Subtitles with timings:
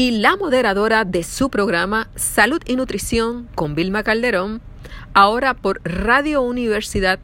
[0.00, 4.62] y la moderadora de su programa Salud y Nutrición con Vilma Calderón,
[5.12, 7.18] ahora por Radio Universidad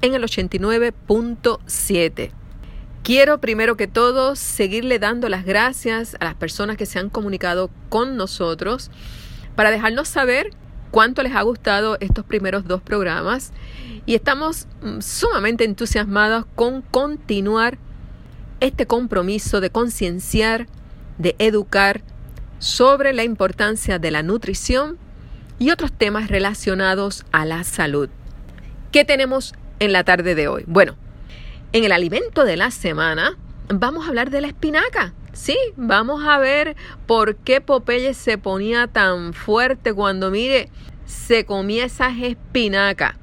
[0.00, 2.30] en el 89.7.
[3.02, 7.68] Quiero primero que todo seguirle dando las gracias a las personas que se han comunicado
[7.90, 8.90] con nosotros
[9.54, 10.52] para dejarnos saber
[10.90, 13.52] cuánto les ha gustado estos primeros dos programas
[14.06, 17.76] y estamos mm, sumamente entusiasmados con continuar
[18.60, 20.66] este compromiso de concienciar,
[21.18, 22.00] de educar
[22.62, 24.96] sobre la importancia de la nutrición
[25.58, 28.08] y otros temas relacionados a la salud.
[28.92, 30.62] ¿Qué tenemos en la tarde de hoy?
[30.68, 30.94] Bueno,
[31.72, 33.36] en el alimento de la semana
[33.68, 35.12] vamos a hablar de la espinaca.
[35.32, 36.76] Sí, vamos a ver
[37.08, 40.68] por qué Popeye se ponía tan fuerte cuando, mire,
[41.04, 43.16] se comía esas espinacas.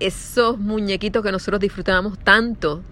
[0.00, 2.82] Esos muñequitos que nosotros disfrutábamos tanto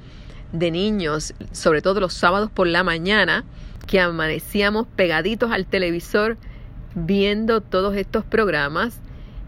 [0.53, 3.47] de niños, sobre todo los sábados por la mañana,
[3.87, 6.37] que amanecíamos pegaditos al televisor
[6.95, 9.01] viendo todos estos programas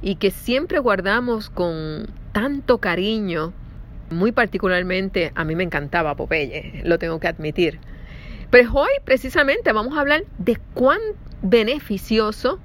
[0.02, 3.52] y que siempre guardamos con tanto cariño.
[4.10, 7.80] Muy particularmente a mí me encantaba Popeye, lo tengo que admitir.
[8.50, 11.00] Pero hoy precisamente vamos a hablar de cuán
[11.42, 12.60] beneficioso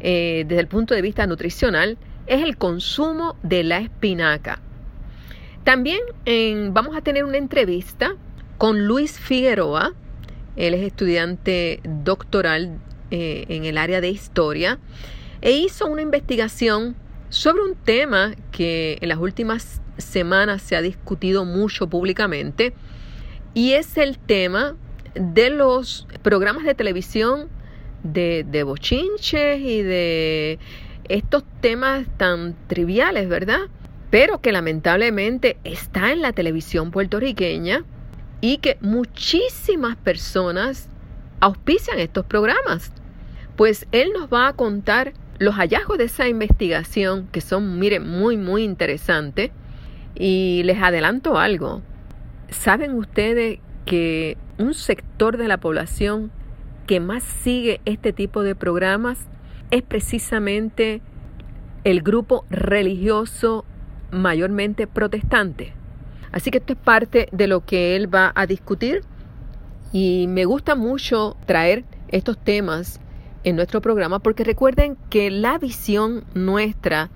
[0.00, 4.60] eh, desde el punto de vista nutricional es el consumo de la espinaca.
[5.64, 6.00] También
[6.72, 8.16] vamos a tener una entrevista
[8.58, 9.92] con Luis Figueroa,
[10.56, 12.78] él es estudiante doctoral
[13.10, 14.78] eh, en el área de historia
[15.40, 16.96] e hizo una investigación
[17.28, 22.72] sobre un tema que en las últimas semanas se ha discutido mucho públicamente
[23.54, 24.76] y es el tema
[25.14, 27.48] de los programas de televisión
[28.02, 30.58] de, de bochinches y de
[31.08, 33.60] estos temas tan triviales, ¿verdad?
[34.10, 37.84] Pero que lamentablemente está en la televisión puertorriqueña
[38.42, 40.88] y que muchísimas personas
[41.40, 42.92] auspician estos programas.
[43.56, 48.36] Pues él nos va a contar los hallazgos de esa investigación que son, miren, muy,
[48.36, 49.52] muy interesantes.
[50.14, 51.82] Y les adelanto algo.
[52.50, 56.32] ¿Saben ustedes que un sector de la población
[56.86, 59.26] que más sigue este tipo de programas
[59.70, 61.00] es precisamente
[61.84, 63.64] el grupo religioso
[64.10, 65.74] mayormente protestante?
[66.32, 69.02] Así que esto es parte de lo que él va a discutir
[69.92, 73.00] y me gusta mucho traer estos temas
[73.44, 77.10] en nuestro programa porque recuerden que la visión nuestra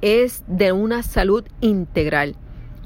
[0.00, 2.36] es de una salud integral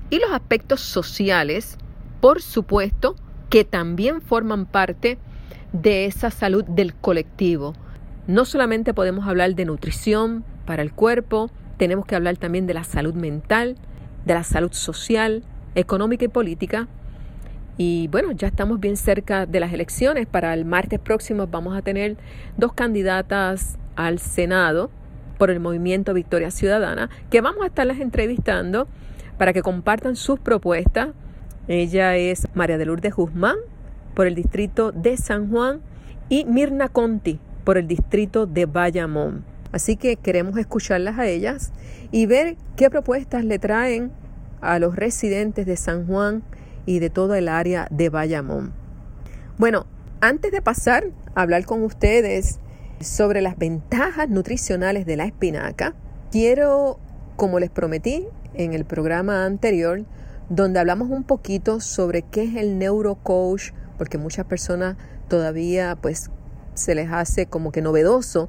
[0.09, 1.77] y los aspectos sociales,
[2.21, 3.17] por supuesto,
[3.49, 5.19] que también forman parte
[5.73, 7.75] de esa salud del colectivo.
[8.27, 12.85] No solamente podemos hablar de nutrición para el cuerpo, tenemos que hablar también de la
[12.85, 13.77] salud mental,
[14.25, 15.43] de la salud social,
[15.75, 16.89] económica y política.
[17.77, 20.27] Y bueno, ya estamos bien cerca de las elecciones.
[20.27, 22.17] Para el martes próximo vamos a tener
[22.57, 24.91] dos candidatas al Senado
[25.39, 28.87] por el movimiento Victoria Ciudadana, que vamos a estarlas entrevistando
[29.39, 31.09] para que compartan sus propuestas.
[31.69, 33.57] Ella es María de Lourdes Guzmán
[34.15, 35.81] por el distrito de San Juan
[36.29, 39.45] y Mirna Conti por el distrito de Bayamón.
[39.73, 41.73] Así que queremos escucharlas a ellas
[42.11, 44.13] y ver qué propuestas le traen
[44.61, 46.43] a los residentes de San Juan
[46.87, 48.73] y de toda el área de Bayamón.
[49.59, 49.87] Bueno,
[50.21, 51.05] antes de pasar
[51.35, 52.59] a hablar con ustedes
[53.01, 55.95] sobre las ventajas nutricionales de la espinaca,
[56.31, 56.99] quiero,
[57.37, 60.05] como les prometí en el programa anterior,
[60.49, 64.97] donde hablamos un poquito sobre qué es el neurocoach, porque muchas personas
[65.29, 66.31] todavía pues
[66.75, 68.49] se les hace como que novedoso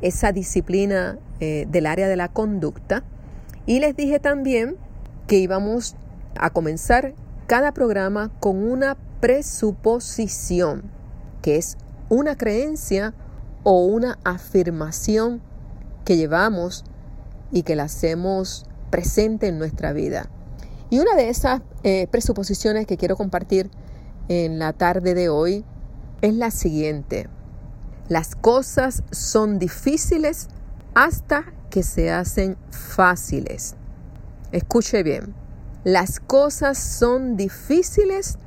[0.00, 3.04] esa disciplina eh, del área de la conducta.
[3.66, 4.76] Y les dije también
[5.28, 5.94] que íbamos
[6.36, 7.14] a comenzar
[7.46, 10.90] cada programa con una presuposición,
[11.42, 11.76] que es
[12.08, 13.14] una creencia
[13.62, 15.40] o una afirmación
[16.04, 16.84] que llevamos
[17.52, 20.28] y que la hacemos presente en nuestra vida.
[20.90, 23.70] Y una de esas eh, presuposiciones que quiero compartir
[24.28, 25.64] en la tarde de hoy
[26.22, 27.28] es la siguiente.
[28.08, 30.48] Las cosas son difíciles
[30.94, 33.76] hasta que se hacen fáciles.
[34.52, 35.34] Escuche bien.
[35.84, 38.38] Las cosas son difíciles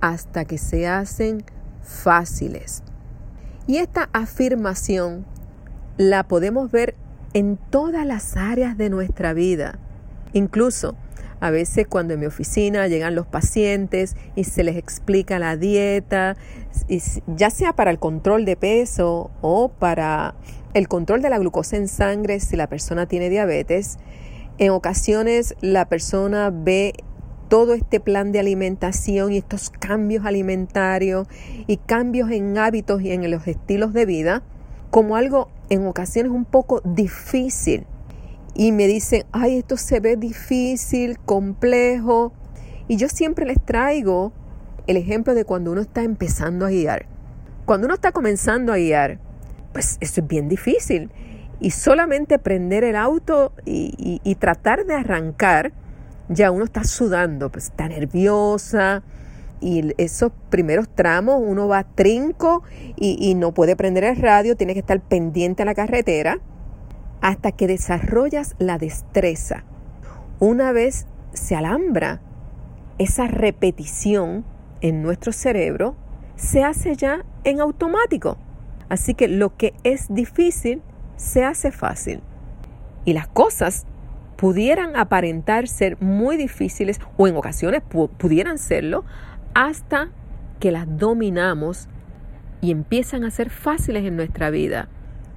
[0.00, 1.44] hasta que se hacen
[1.82, 2.82] fáciles.
[3.66, 5.26] Y esta afirmación
[5.96, 6.94] la podemos ver
[7.34, 9.78] en todas las áreas de nuestra vida.
[10.32, 10.96] Incluso
[11.40, 16.36] a veces cuando en mi oficina llegan los pacientes y se les explica la dieta,
[17.26, 20.34] ya sea para el control de peso o para
[20.74, 23.98] el control de la glucosa en sangre si la persona tiene diabetes,
[24.58, 26.94] en ocasiones la persona ve
[27.48, 31.26] todo este plan de alimentación y estos cambios alimentarios
[31.66, 34.42] y cambios en hábitos y en los estilos de vida
[34.90, 37.86] como algo en ocasiones un poco difícil
[38.58, 42.32] y me dicen, ay, esto se ve difícil, complejo.
[42.88, 44.32] Y yo siempre les traigo
[44.88, 47.06] el ejemplo de cuando uno está empezando a guiar.
[47.66, 49.20] Cuando uno está comenzando a guiar,
[49.72, 51.10] pues eso es bien difícil.
[51.60, 55.72] Y solamente prender el auto y, tratar de arrancar,
[56.28, 59.02] ya uno está sudando, pues está nerviosa.
[59.60, 62.62] Y esos primeros tramos uno va trinco
[62.94, 66.38] y, y no puede prender el radio, tiene que estar pendiente a la carretera
[67.20, 69.64] hasta que desarrollas la destreza.
[70.38, 72.20] Una vez se alambra
[72.98, 74.44] esa repetición
[74.80, 75.96] en nuestro cerebro,
[76.36, 78.36] se hace ya en automático.
[78.88, 80.82] Así que lo que es difícil
[81.18, 82.22] se hace fácil.
[83.04, 83.84] Y las cosas
[84.36, 89.04] pudieran aparentar ser muy difíciles o en ocasiones pudieran serlo
[89.52, 90.08] hasta
[90.60, 91.88] que las dominamos
[92.60, 94.88] y empiezan a ser fáciles en nuestra vida.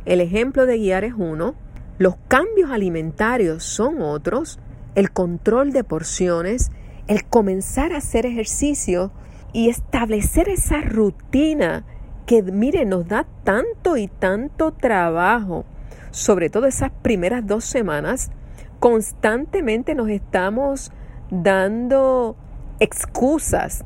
[0.06, 1.56] El ejemplo de guiar es uno,
[1.98, 4.60] los cambios alimentarios son otros,
[4.96, 6.72] el control de porciones,
[7.08, 9.12] el comenzar a hacer ejercicio
[9.54, 11.86] y establecer esa rutina
[12.26, 15.66] que, mire, nos da tanto y tanto trabajo,
[16.12, 18.32] sobre todo esas primeras dos semanas,
[18.80, 20.92] constantemente nos estamos
[21.30, 22.36] dando
[22.80, 23.86] excusas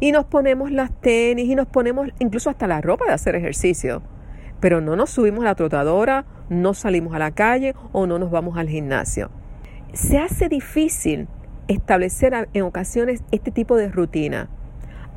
[0.00, 4.02] y nos ponemos las tenis y nos ponemos incluso hasta la ropa de hacer ejercicio,
[4.60, 8.30] pero no nos subimos a la trotadora no salimos a la calle o no nos
[8.30, 9.30] vamos al gimnasio.
[9.92, 11.28] Se hace difícil
[11.68, 14.48] establecer en ocasiones este tipo de rutina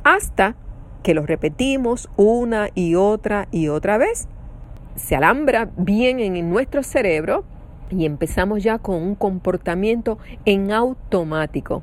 [0.04, 0.56] hasta
[1.02, 4.28] que lo repetimos una y otra y otra vez.
[4.96, 7.44] Se alambra bien en nuestro cerebro
[7.90, 11.82] y empezamos ya con un comportamiento en automático.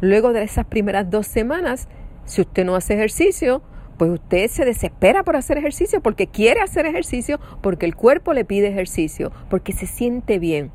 [0.00, 1.88] Luego de esas primeras dos semanas,
[2.26, 3.62] si usted no hace ejercicio,
[3.96, 8.44] pues usted se desespera por hacer ejercicio porque quiere hacer ejercicio, porque el cuerpo le
[8.44, 10.70] pide ejercicio, porque se siente bien.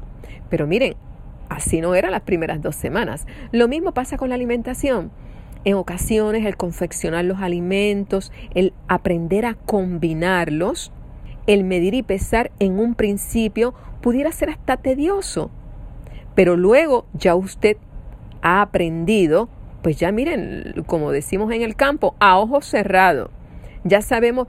[0.49, 0.95] Pero miren,
[1.49, 3.27] así no eran las primeras dos semanas.
[3.51, 5.11] Lo mismo pasa con la alimentación.
[5.63, 10.91] En ocasiones el confeccionar los alimentos, el aprender a combinarlos,
[11.47, 15.51] el medir y pesar en un principio pudiera ser hasta tedioso.
[16.35, 17.77] Pero luego ya usted
[18.41, 19.49] ha aprendido
[19.81, 23.29] pues ya miren, como decimos en el campo, a ojos cerrados.
[23.83, 24.47] Ya sabemos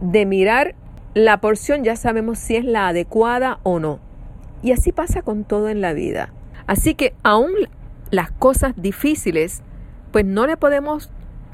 [0.00, 0.74] de mirar
[1.14, 4.00] la porción, ya sabemos si es la adecuada o no.
[4.62, 6.32] Y así pasa con todo en la vida.
[6.66, 7.52] Así que aún
[8.10, 9.62] las cosas difíciles,
[10.10, 11.10] pues no le podemos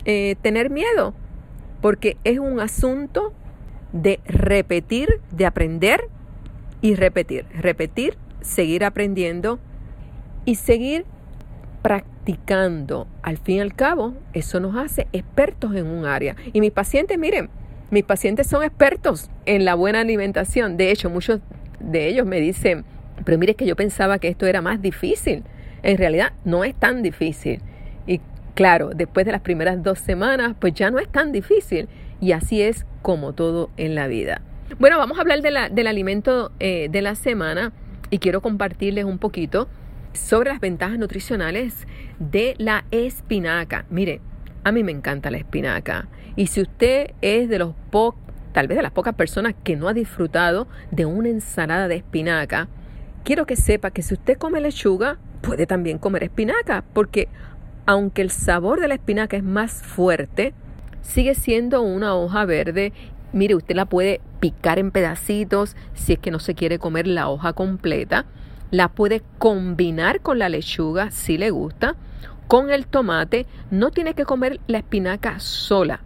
[0.06, 1.15] eh, tener miedo,
[1.82, 3.34] porque es un asunto
[3.93, 6.09] de repetir, de aprender
[6.81, 9.59] y repetir, repetir, seguir aprendiendo
[10.44, 11.05] y seguir
[11.82, 13.06] practicando.
[13.23, 16.37] Al fin y al cabo, eso nos hace expertos en un área.
[16.53, 17.51] Y mis pacientes, miren,
[17.91, 20.77] mis pacientes son expertos en la buena alimentación.
[20.77, 21.41] De hecho, muchos
[21.81, 22.85] de ellos me dicen,
[23.25, 25.44] pero mire que yo pensaba que esto era más difícil.
[25.82, 27.61] En realidad no es tan difícil.
[28.06, 28.20] Y
[28.55, 31.89] claro, después de las primeras dos semanas, pues ya no es tan difícil.
[32.20, 34.43] Y así es como todo en la vida.
[34.79, 37.72] Bueno, vamos a hablar de la, del alimento eh, de la semana
[38.10, 39.69] y quiero compartirles un poquito
[40.12, 41.86] sobre las ventajas nutricionales
[42.19, 43.84] de la espinaca.
[43.91, 44.20] Mire,
[44.65, 46.08] a mí me encanta la espinaca.
[46.36, 48.20] Y si usted es de los pocos,
[48.53, 52.69] tal vez de las pocas personas que no ha disfrutado de una ensalada de espinaca,
[53.24, 57.29] quiero que sepa que si usted come lechuga, puede también comer espinaca, porque
[57.86, 60.55] aunque el sabor de la espinaca es más fuerte,
[61.03, 62.93] sigue siendo una hoja verde.
[63.33, 67.29] Mire, usted la puede picar en pedacitos si es que no se quiere comer la
[67.29, 68.27] hoja completa
[68.71, 71.97] la puede combinar con la lechuga si le gusta,
[72.47, 76.01] con el tomate, no tiene que comer la espinaca sola,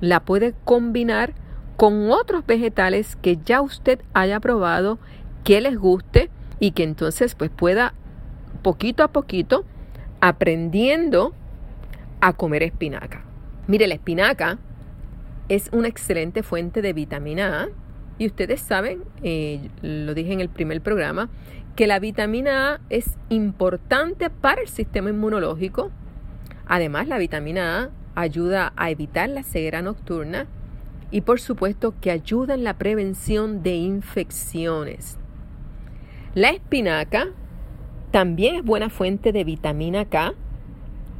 [0.00, 1.34] la puede combinar
[1.76, 4.98] con otros vegetales que ya usted haya probado,
[5.44, 7.94] que les guste y que entonces pues pueda
[8.62, 9.64] poquito a poquito
[10.20, 11.34] aprendiendo
[12.20, 13.25] a comer espinaca.
[13.66, 14.58] Mire, la espinaca
[15.48, 17.68] es una excelente fuente de vitamina A
[18.18, 21.28] y ustedes saben, eh, lo dije en el primer programa,
[21.74, 25.90] que la vitamina A es importante para el sistema inmunológico.
[26.66, 27.90] Además, la vitamina A
[28.22, 30.46] ayuda a evitar la ceguera nocturna
[31.10, 35.18] y por supuesto que ayuda en la prevención de infecciones.
[36.34, 37.28] La espinaca
[38.10, 40.34] también es buena fuente de vitamina K.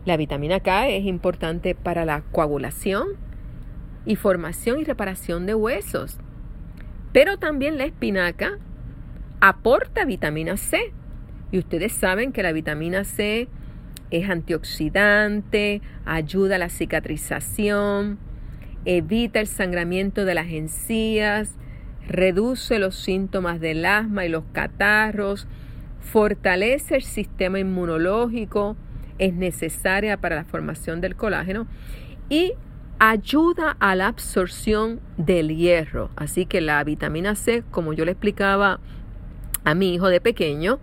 [0.06, 3.08] La vitamina K es importante para la coagulación
[4.04, 6.18] y formación y reparación de huesos.
[7.12, 8.56] Pero también la espinaca
[9.40, 10.92] aporta vitamina C.
[11.50, 13.48] Y ustedes saben que la vitamina C
[14.12, 18.18] es antioxidante, ayuda a la cicatrización,
[18.84, 21.56] evita el sangramiento de las encías,
[22.06, 25.48] reduce los síntomas del asma y los catarros,
[25.98, 28.76] fortalece el sistema inmunológico,
[29.18, 31.66] es necesaria para la formación del colágeno
[32.28, 32.54] y
[32.98, 36.10] ayuda a la absorción del hierro.
[36.16, 38.80] Así que la vitamina C, como yo le explicaba
[39.64, 40.78] a mi hijo de pequeño,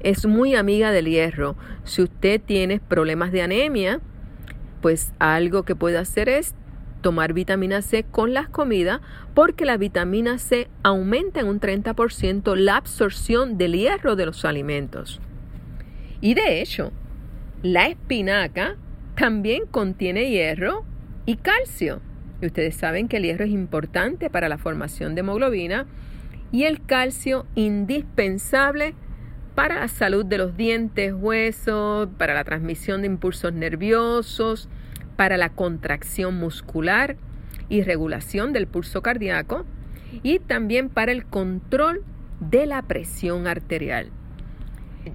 [0.00, 1.56] es muy amiga del hierro.
[1.84, 4.00] Si usted tiene problemas de anemia,
[4.80, 6.54] pues algo que puede hacer es
[7.00, 9.00] tomar vitamina C con las comidas
[9.34, 15.20] porque la vitamina C aumenta en un 30% la absorción del hierro de los alimentos.
[16.20, 16.92] Y de hecho,
[17.62, 18.76] la espinaca
[19.16, 20.84] también contiene hierro
[21.26, 22.00] y calcio.
[22.40, 25.86] Y ustedes saben que el hierro es importante para la formación de hemoglobina
[26.52, 28.94] y el calcio indispensable
[29.56, 34.68] para la salud de los dientes, huesos, para la transmisión de impulsos nerviosos,
[35.16, 37.16] para la contracción muscular
[37.68, 39.66] y regulación del pulso cardíaco
[40.22, 42.04] y también para el control
[42.38, 44.12] de la presión arterial.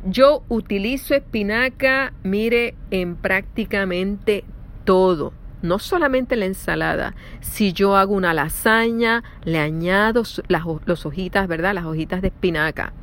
[0.06, 4.44] Yo utilizo espinaca, mire, en prácticamente
[4.84, 7.16] todo, no solamente la ensalada.
[7.42, 11.74] Si yo hago una lasaña, le añado las hojitas, ¿verdad?
[11.74, 12.94] Las hojitas de espinaca.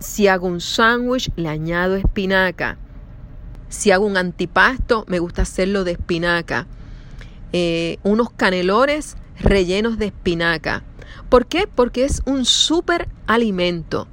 [0.00, 2.78] Si hago un sándwich, le añado espinaca.
[3.68, 6.66] Si hago un antipasto, me gusta hacerlo de espinaca.
[7.52, 10.82] Eh, unos canelones rellenos de espinaca.
[11.28, 11.66] ¿Por qué?
[11.72, 14.08] Porque es un súper alimento.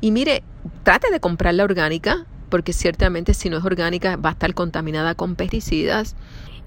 [0.00, 0.42] Y mire,
[0.82, 5.36] trate de comprarla orgánica, porque ciertamente si no es orgánica va a estar contaminada con
[5.36, 6.16] pesticidas.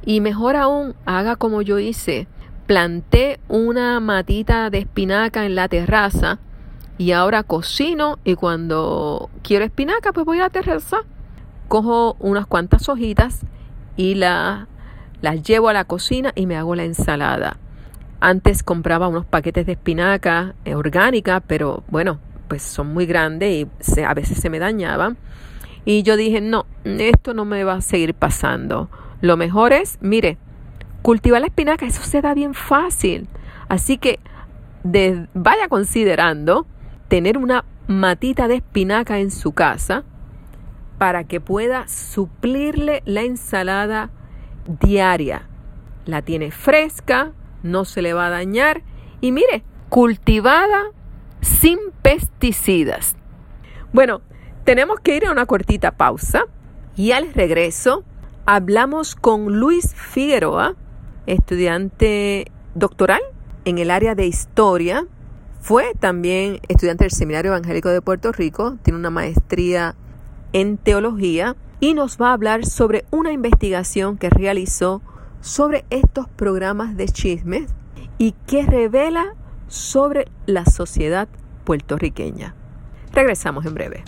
[0.06, 2.28] Y mejor aún, haga como yo hice.
[2.68, 6.40] Planté una matita de espinaca en la terraza
[6.98, 11.00] y ahora cocino y cuando quiero espinaca pues voy a la terraza
[11.68, 13.42] cojo unas cuantas hojitas
[13.98, 14.68] y la,
[15.22, 17.58] las llevo a la cocina y me hago la ensalada.
[18.20, 24.02] Antes compraba unos paquetes de espinaca eh, orgánica, pero bueno, pues son muy grandes y
[24.02, 25.18] a veces se me dañaban.
[25.86, 28.90] Y yo dije, no, esto no me va a seguir pasando.
[29.22, 30.38] Lo mejor es, mire,
[31.02, 33.28] cultivar la espinaca, eso se da bien fácil.
[33.70, 34.20] Así que
[35.34, 36.66] vaya considerando
[37.08, 40.04] tener una matita de espinaca en su casa
[40.98, 44.10] para que pueda suplirle la ensalada
[44.82, 45.48] diaria.
[46.06, 47.32] La tiene fresca,
[47.64, 48.82] no se le va a dañar
[49.22, 50.84] y mire, cultivada
[51.46, 53.16] sin pesticidas.
[53.94, 54.22] Bueno,
[54.64, 56.46] tenemos que ir a una cortita pausa
[56.96, 58.04] y al regreso
[58.46, 60.76] hablamos con Luis Figueroa,
[61.28, 63.22] estudiante doctoral
[63.64, 65.06] en el área de historia.
[65.62, 69.96] Fue también estudiante del Seminario Evangélico de Puerto Rico, tiene una maestría
[70.54, 75.02] en teología y nos va a hablar sobre una investigación que realizó
[75.42, 77.74] sobre estos programas de chismes
[78.18, 79.36] y que revela
[79.68, 81.28] sobre la sociedad
[81.64, 82.56] puertorriqueña.
[83.12, 84.04] Regresamos en breve.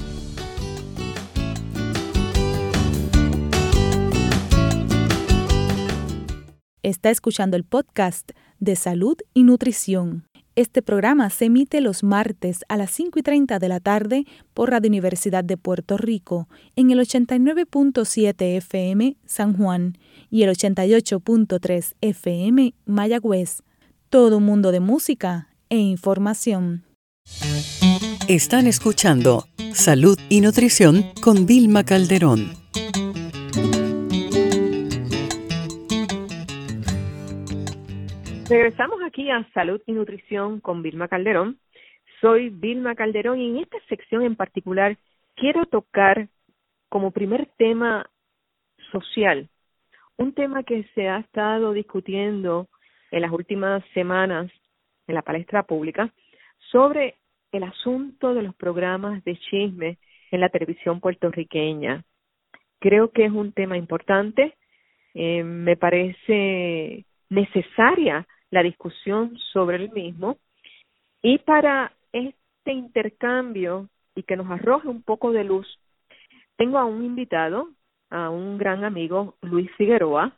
[6.84, 10.24] Está escuchando el podcast de salud y nutrición.
[10.56, 14.72] Este programa se emite los martes a las 5 y 30 de la tarde por
[14.72, 19.98] Radio Universidad de Puerto Rico en el 89.7 FM San Juan
[20.32, 23.62] y el 88.3 FM Mayagüez.
[24.10, 26.84] Todo mundo de música e información.
[28.30, 32.52] Están escuchando Salud y Nutrición con Vilma Calderón.
[38.50, 41.60] Regresamos aquí a Salud y Nutrición con Vilma Calderón.
[42.22, 44.98] Soy Vilma Calderón y en esta sección en particular
[45.36, 46.30] quiero tocar
[46.88, 48.10] como primer tema
[48.90, 49.50] social,
[50.16, 52.70] un tema que se ha estado discutiendo
[53.12, 54.52] en las últimas semanas
[55.08, 56.12] en la palestra pública
[56.72, 57.16] sobre
[57.52, 59.98] el asunto de los programas de chisme
[60.32, 62.04] en la televisión puertorriqueña.
[62.80, 64.54] Creo que es un tema importante
[65.20, 70.38] Eh, me parece necesaria la discusión sobre el mismo
[71.24, 75.68] y para este intercambio y que nos arroje un poco de luz,
[76.56, 77.70] tengo a un invitado,
[78.12, 80.38] a un gran amigo, Luis Figueroa.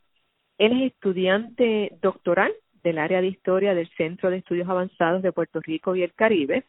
[0.56, 5.60] Él es estudiante doctoral del área de historia del Centro de Estudios Avanzados de Puerto
[5.60, 6.64] Rico y el Caribe.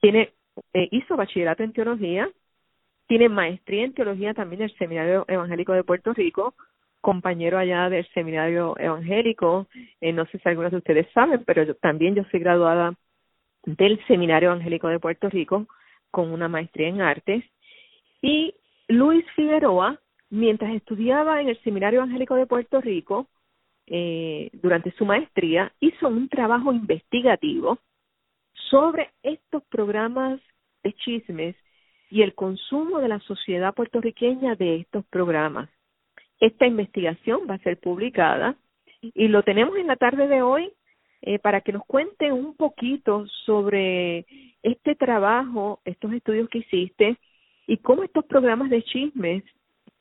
[0.00, 0.32] Tiene,
[0.72, 2.30] eh, hizo bachillerato en teología,
[3.06, 6.54] tiene maestría en teología también del Seminario Evangélico de Puerto Rico,
[7.00, 9.66] compañero allá del Seminario Evangélico.
[10.00, 12.94] Eh, no sé si algunos de ustedes saben, pero yo, también yo soy graduada
[13.64, 15.66] del Seminario Evangélico de Puerto Rico
[16.10, 17.44] con una maestría en artes.
[18.22, 18.54] Y
[18.88, 19.98] Luis Figueroa,
[20.30, 23.28] mientras estudiaba en el Seminario Evangélico de Puerto Rico,
[23.92, 27.78] eh, durante su maestría, hizo un trabajo investigativo
[28.70, 30.40] sobre estos programas
[30.84, 31.56] de chismes
[32.08, 35.68] y el consumo de la sociedad puertorriqueña de estos programas.
[36.38, 38.56] Esta investigación va a ser publicada
[39.02, 40.72] y lo tenemos en la tarde de hoy
[41.22, 44.24] eh, para que nos cuente un poquito sobre
[44.62, 47.18] este trabajo, estos estudios que hiciste
[47.66, 49.42] y cómo estos programas de chismes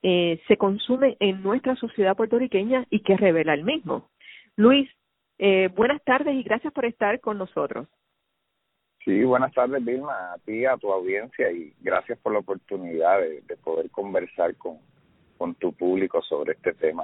[0.01, 4.09] eh, se consume en nuestra sociedad puertorriqueña y que revela el mismo.
[4.55, 4.89] Luis,
[5.37, 7.87] eh, buenas tardes y gracias por estar con nosotros.
[9.03, 13.57] Sí, buenas tardes, Vilma, a ti, a tu audiencia y gracias por la oportunidad de,
[13.63, 14.77] poder conversar con,
[15.37, 17.03] con tu público sobre este tema.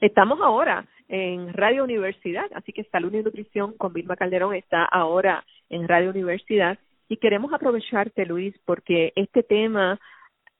[0.00, 5.44] Estamos ahora en Radio Universidad, así que Salud y Nutrición con Vilma Calderón está ahora
[5.70, 10.00] en Radio Universidad y queremos aprovecharte, Luis, porque este tema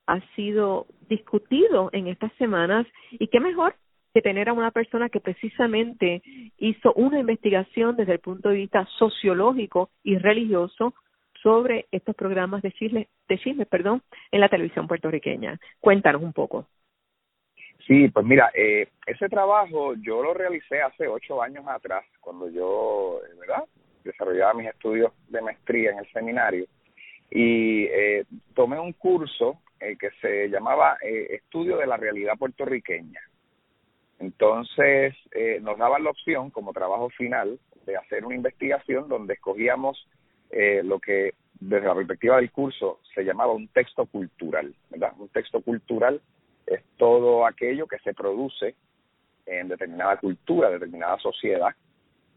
[0.06, 3.74] ha sido discutido en estas semanas y qué mejor
[4.14, 6.22] que tener a una persona que precisamente
[6.58, 10.94] hizo una investigación desde el punto de vista sociológico y religioso
[11.42, 15.58] sobre estos programas de chisme, de chisme perdón, en la televisión puertorriqueña.
[15.80, 16.66] Cuéntanos un poco.
[17.86, 23.20] Sí, pues mira, eh, ese trabajo yo lo realicé hace ocho años atrás, cuando yo,
[23.26, 23.66] eh.
[24.04, 26.66] Desarrollaba mis estudios de maestría en el seminario
[27.30, 33.20] y eh, tomé un curso eh, que se llamaba eh, Estudio de la Realidad Puertorriqueña.
[34.18, 40.06] Entonces, eh, nos daban la opción como trabajo final de hacer una investigación donde escogíamos
[40.50, 45.12] eh, lo que desde la perspectiva del curso se llamaba un texto cultural, ¿verdad?
[45.18, 46.20] Un texto cultural
[46.66, 48.76] es todo aquello que se produce
[49.46, 51.74] en determinada cultura, determinada sociedad,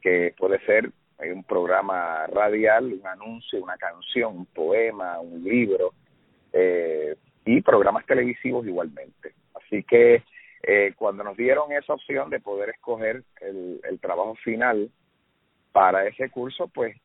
[0.01, 5.93] que puede ser un programa radial, un anuncio, una canción, un poema, un libro,
[6.51, 9.33] eh, y programas televisivos igualmente.
[9.53, 10.23] Así que
[10.63, 14.89] eh, cuando nos dieron esa opción de poder escoger el, trabajo final
[15.71, 16.97] para ese curso, pues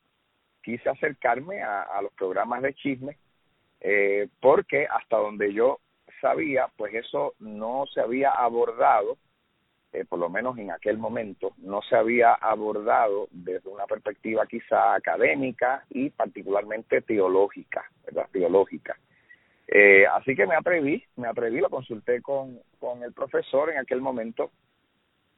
[0.62, 3.16] quise acercarme a, a los programas de chisme,
[3.80, 5.78] eh, porque hasta donde yo
[6.20, 9.16] sabía, pues eso no se había abordado,
[9.92, 14.94] eh, por lo menos en aquel momento, no se había abordado desde una perspectiva quizá
[14.94, 18.28] académica y particularmente teológica, ¿verdad?
[18.30, 18.96] Teológica.
[19.72, 24.00] Eh, así que me atreví, me atreví, lo consulté con, con el profesor en aquel
[24.00, 24.50] momento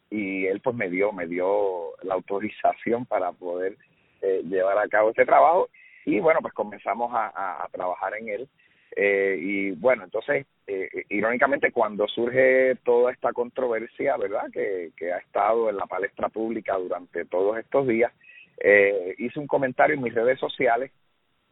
[0.08, 3.76] y él pues me dio, me dio la autorización para poder
[4.22, 5.68] eh, llevar a cabo este trabajo
[6.06, 8.48] y bueno, pues comenzamos a, a, trabajar en él.
[8.96, 15.18] Eh, y bueno, entonces, eh, irónicamente, cuando surge toda esta controversia, ¿verdad?, que, que ha
[15.18, 18.12] estado en la palestra pública durante todos estos días,
[18.58, 20.90] eh, hice un comentario en mis redes sociales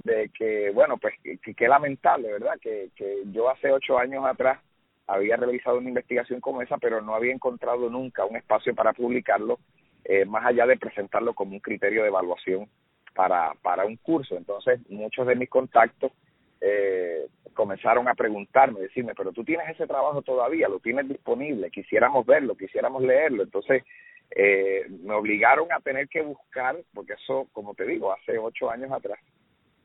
[0.05, 2.59] de que, bueno, pues qué lamentable, ¿verdad?
[2.61, 4.59] Que, que yo hace ocho años atrás
[5.07, 9.59] había realizado una investigación como esa, pero no había encontrado nunca un espacio para publicarlo,
[10.05, 12.69] eh, más allá de presentarlo como un criterio de evaluación
[13.15, 14.37] para, para un curso.
[14.37, 16.13] Entonces, muchos de mis contactos
[16.61, 22.25] eh, comenzaron a preguntarme, decirme, pero tú tienes ese trabajo todavía, lo tienes disponible, quisiéramos
[22.25, 23.43] verlo, quisiéramos leerlo.
[23.43, 23.83] Entonces,
[24.31, 28.93] eh, me obligaron a tener que buscar, porque eso, como te digo, hace ocho años
[28.93, 29.19] atrás,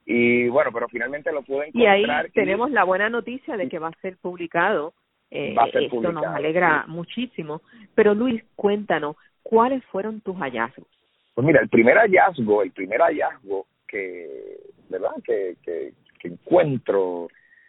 [0.05, 1.99] y bueno, pero finalmente lo pude encontrar.
[1.99, 4.93] Y ahí tenemos la buena noticia de que va a ser publicado.
[5.31, 7.61] Eh, esto nos alegra muchísimo.
[7.95, 10.87] Pero Luis, cuéntanos, ¿cuáles fueron tus hallazgos?
[11.33, 14.57] Pues mira, el primer hallazgo, el primer hallazgo que,
[14.89, 15.11] ¿verdad?
[15.23, 17.27] Que, que, que encuentro,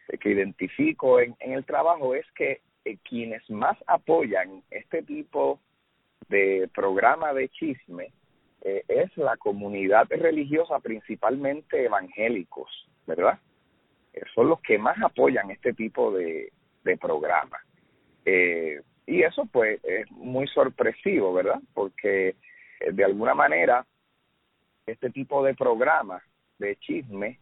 [0.09, 5.59] eh, que identifico en, en el trabajo es que eh, quienes más apoyan este tipo
[6.29, 8.13] de programa de chisme
[8.69, 12.69] eh, es la comunidad religiosa, principalmente evangélicos,
[13.07, 13.39] ¿verdad?
[14.13, 16.53] Eh, son los que más apoyan este tipo de,
[16.83, 16.99] de.
[18.25, 21.61] Eh, y eso pues es muy sorpresivo, ¿verdad?
[21.75, 22.31] Porque
[22.81, 23.87] eh, de alguna manera
[24.85, 26.25] este tipo de programas
[26.59, 27.39] de chisme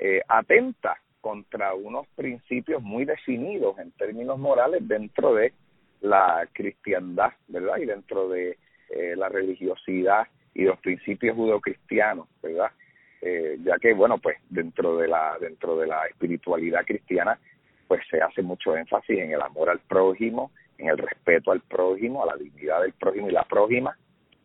[0.00, 5.52] eh, atenta contra unos principios muy definidos en términos morales dentro de
[6.00, 7.76] la cristiandad, ¿verdad?
[7.78, 8.58] Y dentro de
[9.16, 12.70] la religiosidad y los principios judeocristianos, ¿verdad?
[13.20, 17.38] Eh, ya que, bueno, pues dentro de la dentro de la espiritualidad cristiana,
[17.88, 22.22] pues se hace mucho énfasis en el amor al prójimo, en el respeto al prójimo,
[22.22, 23.96] a la dignidad del prójimo y la prójima,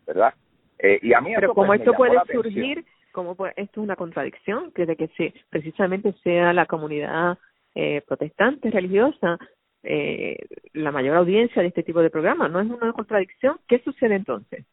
[0.08, 0.34] ¿verdad?
[0.80, 4.86] Eh, y a mí Pero como esto puede surgir, como esto es una contradicción, que
[4.86, 7.38] de que se, precisamente sea la comunidad
[7.76, 9.38] eh, protestante religiosa
[9.84, 10.38] eh,
[10.74, 13.60] la mayor audiencia de este tipo de programas, ¿no es una contradicción?
[13.67, 14.65] ¿Qué sucede entonces?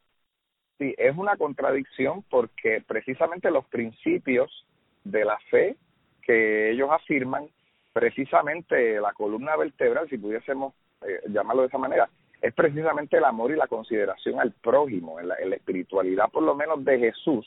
[0.79, 4.67] Sí, es una contradicción porque precisamente los principios
[5.05, 5.77] de la fe
[6.23, 7.49] que ellos afirman,
[7.93, 12.11] precisamente la columna vertebral, si pudiésemos eh, llamarlo de esa manera,
[12.43, 16.85] es precisamente el amor y la consideración al prójimo, en la, espiritualidad por lo menos
[16.85, 17.47] de Jesús,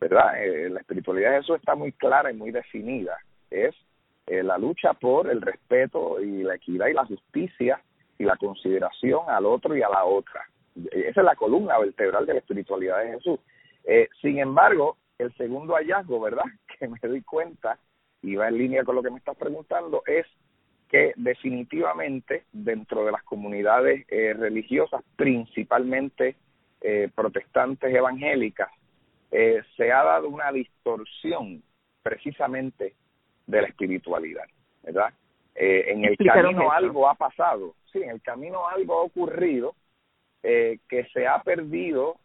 [0.00, 0.42] ¿verdad?
[0.42, 3.16] Eh, la espiritualidad de Jesús está muy clara y muy definida,
[3.50, 3.74] es
[4.26, 7.80] eh, la lucha por el respeto y la equidad y la justicia
[8.18, 10.42] y la consideración al otro y a la otra.
[10.92, 13.40] Esa es la columna vertebral de la espiritualidad de Jesús.
[13.84, 16.44] Eh, sin embargo, el segundo hallazgo, ¿verdad?
[16.78, 17.78] Que me doy cuenta
[18.22, 20.26] y va en línea con lo que me estás preguntando, es
[20.90, 26.34] que definitivamente dentro de las comunidades eh, religiosas, principalmente
[26.80, 28.68] eh, protestantes evangélicas,
[29.30, 31.62] eh, se ha dado una distorsión
[32.02, 32.94] precisamente
[33.46, 34.44] de la espiritualidad,
[34.82, 35.12] ¿verdad?
[35.62, 39.74] en el camino algo ha pasado, sí, en el camino algo ha ocurrido
[40.42, 42.16] que se ha perdido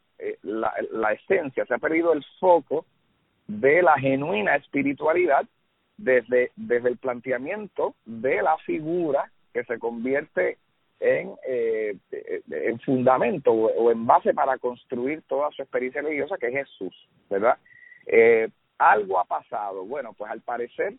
[0.43, 2.85] la, la esencia, se ha perdido el foco
[3.47, 5.45] de la genuina espiritualidad
[5.97, 10.57] desde, desde el planteamiento de la figura que se convierte
[10.99, 11.97] en, eh,
[12.49, 17.57] en fundamento o, en base para construir toda su experiencia religiosa, que es Jesús, ¿verdad?
[18.05, 19.85] Eh, algo ha pasado.
[19.85, 20.95] Bueno, pues al parecer,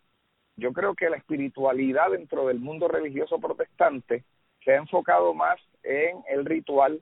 [0.57, 4.25] yo creo que la espiritualidad dentro del mundo religioso protestante
[4.67, 7.01] se ha enfocado más en el ritual,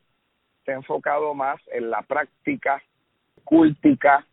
[0.64, 2.80] se ha enfocado más en la práctica
[3.42, 4.26] cúltica,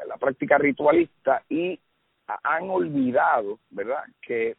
[0.00, 1.80] en la práctica ritualista y
[2.26, 4.56] han olvidado, ¿verdad?, que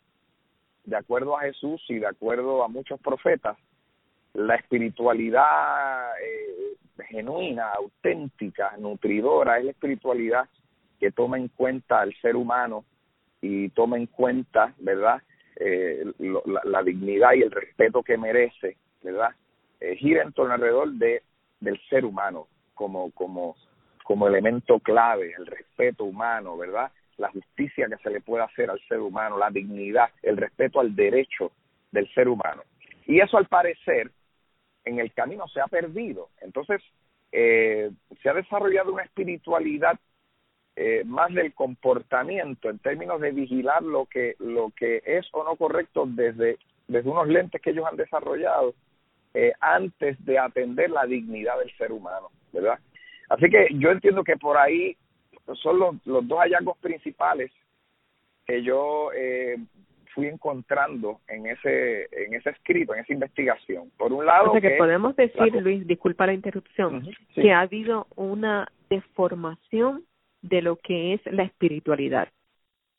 [0.85, 3.57] de acuerdo a Jesús y de acuerdo a muchos profetas,
[4.33, 10.49] la espiritualidad eh, genuina, auténtica, nutridora, es la espiritualidad
[10.99, 12.85] que toma en cuenta al ser humano
[13.39, 15.21] y toma en cuenta, ¿verdad?,
[15.55, 16.03] eh,
[16.63, 19.29] la, dignidad y el respeto que merece, ¿verdad?,
[19.79, 21.21] eh, gira en torno alrededor de
[21.59, 23.55] del ser humano como como
[24.03, 26.91] como elemento clave, el respeto humano, ¿verdad?
[27.17, 30.95] la justicia que se le puede hacer al ser humano, la dignidad, el respeto al
[30.95, 31.51] derecho
[31.91, 32.63] del ser humano.
[33.05, 34.11] Y eso al parecer
[34.83, 36.29] en el camino se ha perdido.
[36.41, 36.81] Entonces,
[37.31, 37.91] eh,
[38.21, 39.99] se ha desarrollado una espiritualidad
[40.77, 45.55] eh, más del comportamiento en términos de vigilar lo que lo que es o no
[45.55, 46.57] correcto desde
[46.87, 48.73] desde unos lentes que ellos han desarrollado
[49.33, 52.79] eh, antes de atender la dignidad del ser humano, ¿verdad?
[53.29, 54.95] Así que yo entiendo que por ahí
[55.61, 57.51] son los, los dos hallazgos principales
[58.45, 59.57] que yo eh,
[60.13, 63.91] fui encontrando en ese en ese escrito, en esa investigación.
[63.97, 70.03] Por un lado, que, podemos decir, Luis, disculpa la interrupción, que ha habido una deformación
[70.49, 72.29] de lo que es la espiritualidad.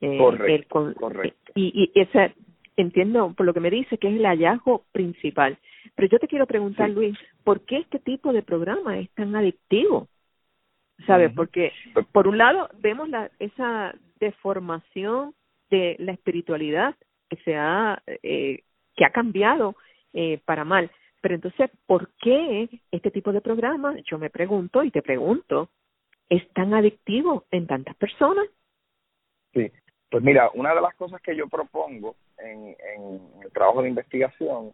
[0.00, 1.52] Eh, correcto, correcto.
[1.54, 2.34] Y, y ese,
[2.76, 5.58] entiendo por lo que me dice que es el hallazgo principal.
[5.94, 10.08] Pero yo te quiero preguntar, Luis, ¿por qué este tipo de programa es tan adictivo?
[11.04, 11.32] ¿sabes?
[11.34, 11.72] Porque
[12.12, 15.34] por un lado vemos la, esa deformación
[15.70, 16.94] de la espiritualidad
[17.28, 18.62] que se ha, eh,
[18.94, 19.76] que ha cambiado
[20.12, 20.90] eh, para mal.
[21.20, 25.70] Pero entonces, ¿por qué este tipo de programa, yo me pregunto y te pregunto,
[26.28, 28.46] es tan adictivo en tantas personas?
[29.52, 29.70] Sí,
[30.10, 34.72] pues mira, una de las cosas que yo propongo en, en el trabajo de investigación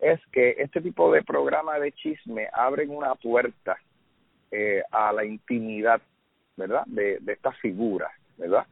[0.00, 3.76] es que este tipo de programa de chisme abren una puerta
[4.50, 6.00] eh, a la intimidad,
[6.56, 6.84] ¿verdad?
[6.86, 8.66] De, de estas figuras, ¿verdad?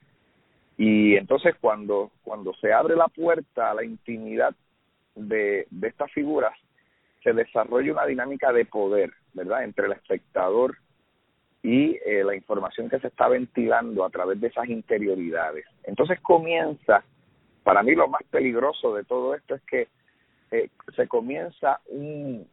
[0.77, 4.55] Y entonces cuando, cuando se abre la puerta a la intimidad
[5.15, 6.53] de, de estas figuras,
[7.23, 9.65] se desarrolla una dinámica de poder, ¿verdad?
[9.65, 10.79] Entre el espectador
[11.63, 15.67] y eh, la información que se está ventilando a través de esas interioridades.
[15.85, 17.03] Entonces comienza,
[17.65, 19.89] para mí lo más peligroso de todo esto es que
[20.51, 22.47] eh, se comienza un,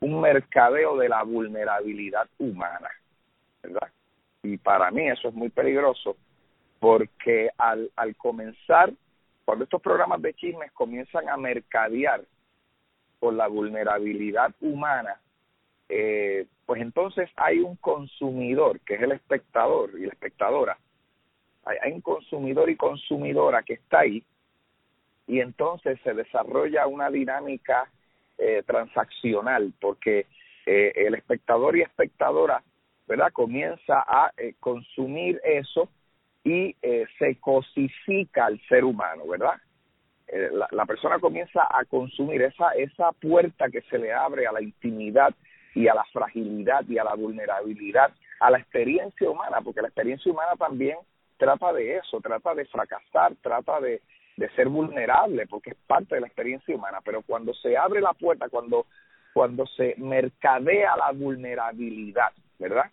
[0.00, 2.90] un mercadeo de la vulnerabilidad humana,
[3.62, 3.88] ¿verdad?
[4.42, 6.16] Y para mí eso es muy peligroso
[6.78, 8.92] porque al, al comenzar,
[9.44, 12.22] cuando estos programas de chismes comienzan a mercadear
[13.18, 15.18] con la vulnerabilidad humana,
[15.88, 20.78] eh, pues entonces hay un consumidor, que es el espectador y la espectadora,
[21.64, 24.24] hay, hay un consumidor y consumidora que está ahí,
[25.26, 27.90] y entonces se desarrolla una dinámica
[28.38, 30.26] eh, transaccional, porque
[30.66, 32.62] eh, el espectador y espectadora,
[33.08, 33.32] ¿verdad?
[33.32, 35.88] Comienza a eh, consumir eso
[36.44, 36.76] y
[37.18, 39.54] se cosifica al ser humano, ¿verdad?
[40.52, 44.62] La, la, persona comienza a consumir esa, esa puerta que se le abre a la
[44.62, 45.34] intimidad
[45.76, 48.10] y a la fragilidad y a la vulnerabilidad,
[48.40, 50.96] a la experiencia humana, porque la experiencia humana también
[51.36, 54.00] trata de eso, trata de fracasar, trata de,
[54.38, 58.14] de ser vulnerable, porque es parte de la experiencia humana, pero cuando se abre la
[58.14, 58.86] puerta, cuando,
[59.34, 62.90] cuando se mercadea la vulnerabilidad, ¿verdad?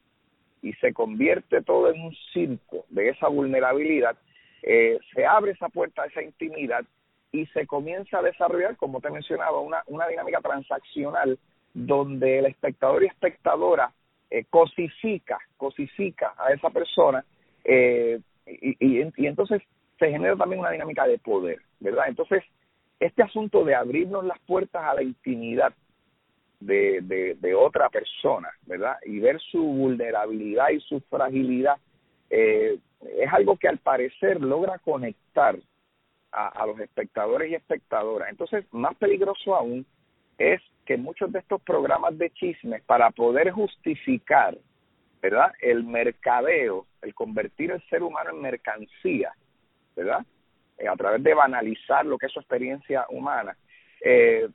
[0.61, 4.17] Y se convierte todo en un circo de esa vulnerabilidad,
[4.61, 6.83] eh, se abre esa puerta esa intimidad
[7.31, 11.39] y se comienza a desarrollar, como te mencionaba, una, una dinámica transaccional
[11.73, 13.91] donde el espectador y espectadora
[14.29, 17.23] eh, cosifica, cosifica a esa persona
[17.63, 19.61] eh, y, y, entonces
[19.97, 22.05] se genera también una dinámica de poder, ¿verdad?
[22.07, 22.43] Entonces,
[22.99, 25.73] este asunto de abrirnos las puertas a la intimidad
[26.59, 28.97] de, de, de otra persona, ¿verdad?
[29.05, 31.77] Y ver su vulnerabilidad y su fragilidad,
[32.29, 32.77] eh,
[33.17, 35.57] es algo que al parecer logra conectar
[36.31, 38.29] a, a los espectadores y espectadoras.
[38.29, 39.85] Entonces, más peligroso aún
[40.37, 44.57] es que muchos de estos programas de chismes, para poder justificar
[45.23, 45.53] ¿verdad?
[45.61, 49.31] El mercadeo, el convertir el ser humano en mercancía,
[49.95, 50.25] ¿verdad?
[50.77, 53.55] Eh, a través de banalizar lo que es su experiencia humana.
[54.01, 54.49] Eh,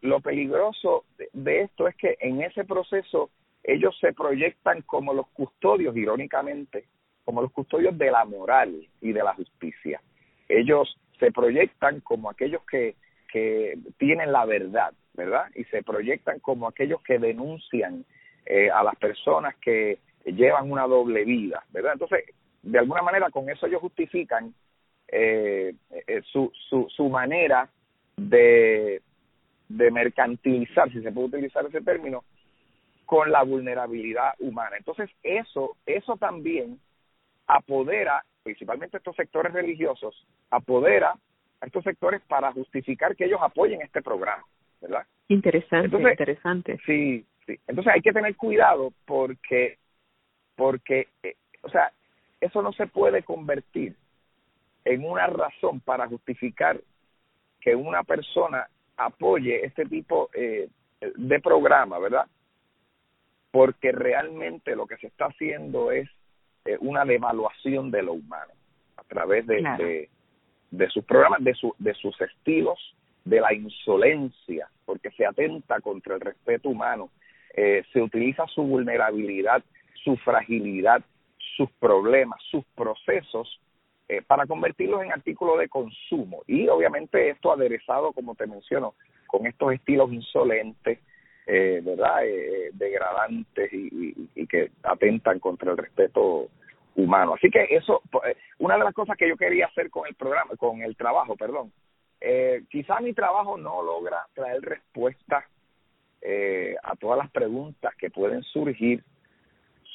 [0.00, 3.30] lo peligroso de, esto es que en ese proceso
[3.62, 6.86] ellos se proyectan como los custodios, irónicamente,
[7.24, 10.02] como los custodios de la moral y de la justicia.
[10.48, 12.96] Ellos se proyectan como aquellos que,
[13.32, 15.50] que tienen la verdad, ¿verdad?
[15.54, 18.04] Y se proyectan como aquellos que denuncian
[18.46, 21.94] eh, a las personas que llevan una doble vida, ¿verdad?
[21.94, 22.24] Entonces,
[22.62, 24.54] de alguna manera con eso ellos justifican
[25.08, 27.68] eh, eh, su, su, su manera
[28.16, 29.02] de,
[29.68, 32.24] de mercantilizar, si se puede utilizar ese término,
[33.06, 34.76] con la vulnerabilidad humana.
[34.76, 36.78] Entonces, eso, eso también
[37.46, 41.16] apodera, principalmente estos sectores religiosos, apodera
[41.60, 44.44] a estos sectores para justificar que ellos apoyen este programa,
[44.80, 45.06] ¿verdad?
[45.28, 46.78] Interesante, interesante.
[46.86, 47.58] Sí, sí.
[47.66, 49.78] Entonces hay que tener cuidado porque,
[50.56, 51.92] porque, eh, o sea,
[52.40, 53.94] eso no se puede convertir
[54.84, 56.80] en una razón para justificar
[57.60, 58.66] que una persona
[58.96, 60.68] apoye este tipo eh,
[61.00, 62.26] de programa, ¿verdad?
[63.50, 66.08] Porque realmente lo que se está haciendo es
[66.64, 68.52] eh, una devaluación de lo humano
[68.96, 70.08] a través de, de,
[70.70, 72.78] de, sus programas, de, su, de sus estilos,
[73.24, 77.10] de la insolencia, porque se atenta contra el respeto humano,
[77.54, 79.62] eh, se utiliza su vulnerabilidad,
[80.04, 81.02] su fragilidad,
[81.56, 83.60] sus problemas, sus procesos
[84.08, 86.42] eh, para convertirlos en artículos de consumo.
[86.46, 88.94] Y obviamente esto aderezado, como te menciono,
[89.26, 90.98] con estos estilos insolentes,
[91.46, 92.24] eh, ¿verdad?
[92.24, 96.48] Eh, degradantes y, y, que atentan contra el respeto
[96.96, 97.34] humano.
[97.34, 100.54] Así que eso, eh, una de las cosas que yo quería hacer con el programa,
[100.56, 101.72] con el trabajo, perdón,
[102.20, 105.44] eh, quizá mi trabajo no logra traer respuestas
[106.20, 109.02] eh, a todas las preguntas que pueden surgir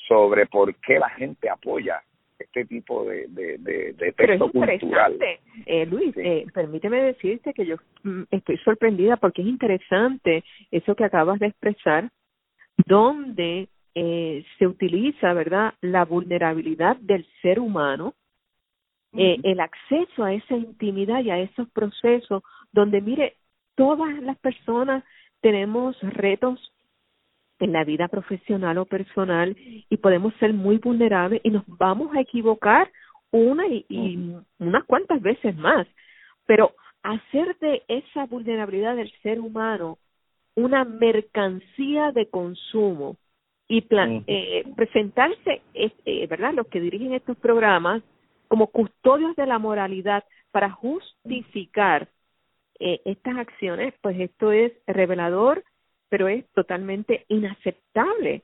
[0.08, 2.02] sobre por qué la gente apoya
[2.40, 5.18] este tipo de, de, de, de texto cultural.
[5.66, 11.06] Eh, Luis, eh, permíteme decirte que yo mm, estoy sorprendida porque es interesante eso que
[11.06, 12.10] acabas de expresar,
[12.86, 18.14] donde eh, se utiliza, ¿verdad?, la vulnerabilidad del ser humano,
[19.18, 23.38] eh, el acceso a esa intimidad y a esos procesos donde, mire,
[23.76, 25.04] todas las personas
[25.42, 26.72] tenemos retos
[27.60, 29.56] en la vida profesional o personal
[29.90, 32.92] y podemos ser muy vulnerables y nos vamos a equivocar
[33.32, 35.88] una y, y unas cuantas veces más.
[36.46, 36.74] Pero
[37.04, 39.98] hacer de esa vulnerabilidad del ser humano
[40.56, 43.18] una mercancía de consumo
[43.68, 46.54] y plan, eh, presentarse, eh, ¿verdad?
[46.54, 48.04] Los que dirigen estos programas
[48.48, 52.08] como custodios de la moralidad para justificar
[52.80, 55.64] eh, estas acciones, pues esto es revelador
[56.10, 58.44] pero es totalmente inaceptable.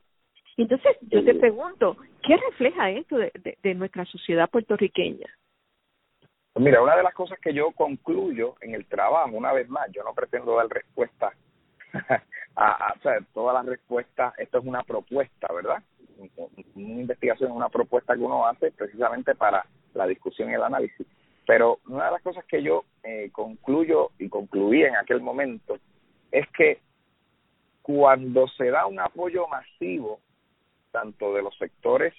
[0.56, 5.26] Entonces, yo te pregunto, ¿qué refleja esto de, de, nuestra sociedad puertorriqueña?
[6.52, 9.90] Pues mira, una de las cosas que yo concluyo en el trabajo, una vez más,
[9.92, 11.32] yo no pretendo dar respuesta
[12.56, 15.82] a, o sea, todas las respuestas, esto es una propuesta, ¿verdad?
[16.74, 21.06] Una investigación es una propuesta que uno hace precisamente para la discusión y el análisis.
[21.46, 25.78] Pero una de las cosas que yo eh, concluyo y concluí en aquel momento
[26.30, 26.80] es que
[27.82, 30.20] cuando se da un apoyo masivo,
[30.92, 32.14] tanto de los sectores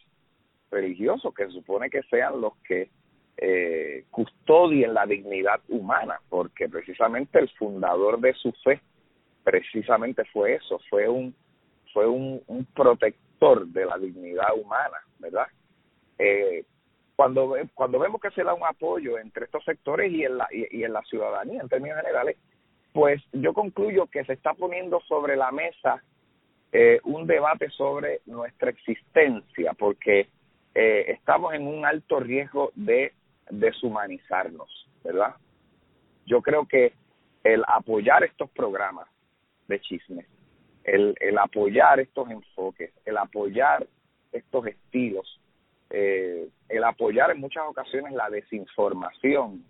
[0.70, 2.90] religiosos, que se supone que sean los que
[3.38, 8.82] eh, custodien la dignidad humana, porque precisamente el fundador de su fe
[9.44, 11.34] precisamente fue eso, fue un
[11.94, 15.46] fue un, un protector de la dignidad humana, ¿verdad?
[16.18, 16.66] Eh,
[17.16, 20.84] cuando cuando vemos que se da un apoyo entre estos sectores y en la y,
[20.84, 22.38] en la ciudadanía en términos generales,
[22.92, 26.04] pues yo concluyo que se está poniendo sobre la mesa
[26.72, 30.28] eh, un debate sobre nuestra existencia, porque
[30.74, 33.14] eh, estamos en un alto riesgo de
[33.52, 35.36] deshumanizarnos, ¿verdad?
[36.26, 36.94] Yo creo que
[37.44, 39.08] el apoyar estos programas
[39.68, 40.26] de chismes,
[40.84, 43.86] el, el apoyar estos enfoques, el apoyar
[44.32, 45.40] estos estilos,
[45.94, 49.64] eh, el apoyar en muchas ocasiones la desinformación,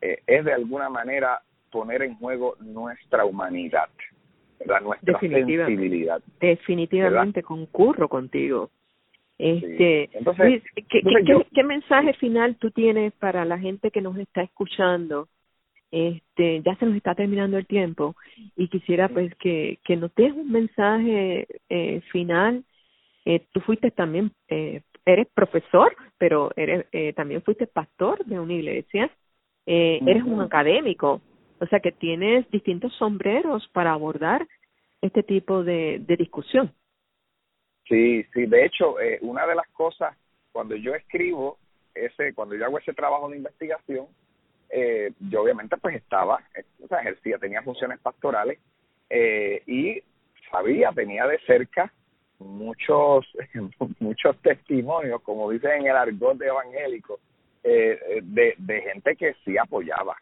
[0.00, 3.88] eh, es de alguna manera poner en juego nuestra humanidad,
[4.82, 6.22] nuestra sensibilidad.
[6.40, 8.70] Definitivamente concurro contigo.
[9.38, 11.02] Este, Entonces, ¿qué,
[11.54, 15.28] qué, mensaje final tú tienes para la gente que nos está escuchando?
[15.90, 18.14] Este, ya se nos está terminando el tiempo
[18.54, 22.64] y quisiera pues que, que nos des un mensaje eh, final.
[23.24, 28.52] Eh, tú fuiste también, eh, eres profesor, pero eres eh, también fuiste pastor de una
[28.52, 29.10] iglesia.
[29.66, 31.20] Eh, Eres un académico,
[31.60, 34.46] o sea que tienes distintos sombreros para abordar
[35.00, 36.72] este tipo de, de discusión.
[37.86, 40.16] Sí, sí, de hecho, eh, una de las cosas,
[40.52, 41.58] cuando yo escribo,
[41.94, 44.06] ese cuando yo hago ese trabajo de investigación,
[44.70, 48.58] eh, yo obviamente pues estaba, eh, o sea, ejercía, tenía funciones pastorales
[49.08, 50.00] eh, y
[50.50, 51.92] sabía, tenía de cerca
[52.40, 53.26] muchos
[54.00, 57.20] muchos testimonios, como dicen en el argot evangélico,
[57.62, 60.16] eh, de, de gente que sí apoyaba,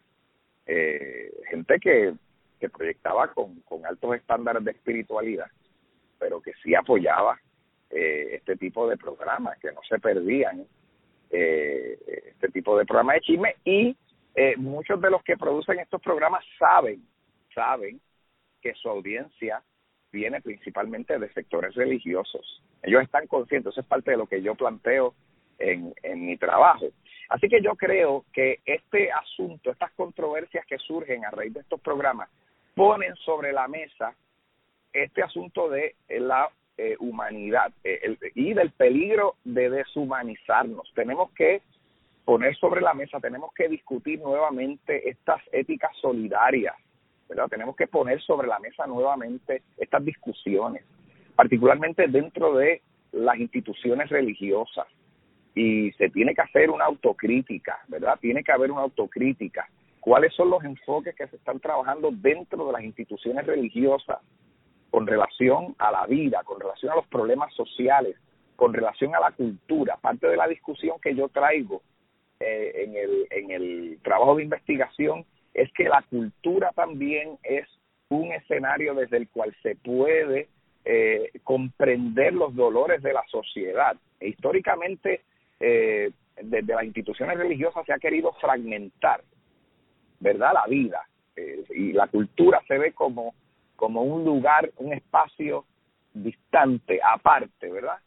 [0.65, 2.13] eh, gente que,
[2.59, 5.47] que proyectaba con, con altos estándares de espiritualidad,
[6.19, 7.39] pero que sí apoyaba
[7.89, 10.67] eh, este tipo de programas, que no se perdían
[11.31, 13.55] eh, este tipo de programas de chisme.
[13.63, 13.97] Y
[14.35, 17.01] eh, muchos de los que producen estos programas saben,
[17.53, 17.99] saben
[18.61, 19.63] que su audiencia
[20.11, 22.61] viene principalmente de sectores religiosos.
[22.83, 25.13] Ellos están conscientes, eso es parte de lo que yo planteo
[25.57, 26.87] en, en mi trabajo.
[27.29, 31.79] Así que yo creo que este asunto, estas controversias que surgen a raíz de estos
[31.81, 32.29] programas,
[32.75, 34.15] ponen sobre la mesa
[34.93, 40.89] este asunto de la eh, humanidad eh, y del peligro de deshumanizarnos.
[40.95, 41.61] Tenemos que
[42.25, 46.75] poner sobre la mesa, tenemos que discutir nuevamente estas éticas solidarias,
[47.29, 47.47] ¿verdad?
[47.47, 50.83] Tenemos que poner sobre la mesa nuevamente estas discusiones,
[51.35, 54.87] particularmente dentro de las instituciones religiosas.
[55.55, 58.17] Y se tiene que hacer una autocrítica, ¿verdad?
[58.19, 59.67] Tiene que haber una autocrítica.
[59.99, 64.19] ¿Cuáles son los enfoques que se están trabajando dentro de las instituciones religiosas?
[64.89, 68.15] con relación a la vida, con relación a los problemas sociales,
[68.55, 69.97] con relación a la cultura.
[69.97, 71.81] Parte de la discusión que yo traigo
[72.39, 77.67] eh, en, el, en el trabajo de investigación es que la cultura también es
[78.09, 80.47] un escenario desde el cual se puede
[80.85, 83.95] eh, comprender los dolores de la sociedad.
[84.19, 85.21] E históricamente,
[85.59, 89.23] eh, desde las instituciones religiosas se ha querido fragmentar,
[90.19, 91.01] ¿verdad?, la vida.
[91.35, 93.33] Eh, y la cultura se ve como
[93.79, 95.63] como un lugar, un espacio
[96.13, 97.97] distante, aparte, ¿verdad?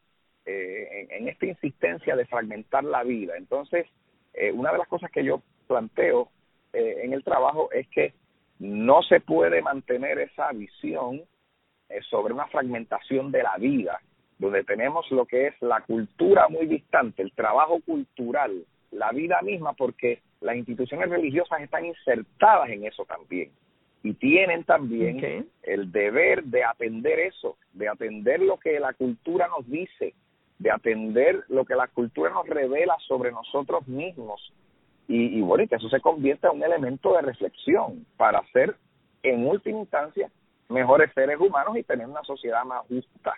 [0.45, 3.39] Eh, en, esta insistencia de fragmentar la vida.
[3.39, 3.87] Entonces,
[4.35, 6.29] eh, una de las cosas que yo planteo
[6.73, 8.15] eh, en el trabajo es que
[8.59, 11.23] no se puede mantener esa visión
[12.09, 14.01] sobre una fragmentación de la vida,
[14.39, 19.75] donde tenemos lo que es la cultura muy distante, el trabajo cultural, la vida misma,
[19.75, 23.51] porque las instituciones religiosas están insertadas en eso también
[24.03, 29.69] y tienen también el deber de atender eso, de atender lo que la cultura nos
[29.69, 30.15] dice,
[30.59, 34.53] de atender lo que la cultura nos revela sobre nosotros mismos.
[35.09, 38.77] Y, y bueno, y que eso se convierta en un elemento de reflexión para ser,
[39.23, 40.31] en última instancia,
[40.69, 43.35] mejores seres humanos y tener una sociedad más justa,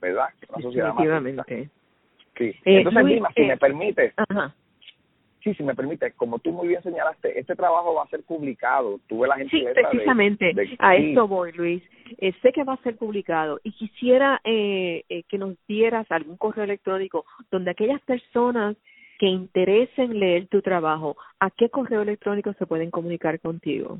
[0.00, 0.28] ¿verdad?
[0.48, 1.44] Una sociedad más justa.
[2.36, 2.44] Sí.
[2.46, 4.54] Eh, Entonces, Lima, si me eh, permite, Ajá
[5.44, 8.98] sí, si me permite, como tú muy bien señalaste, este trabajo va a ser publicado.
[9.06, 11.82] Tuve la Sí, precisamente, a esto voy, Luis.
[12.18, 16.36] Eh, sé que va a ser publicado y quisiera eh, eh, que nos dieras algún
[16.36, 18.76] correo electrónico donde aquellas personas
[19.18, 23.98] que interesen leer tu trabajo, ¿a qué correo electrónico se pueden comunicar contigo?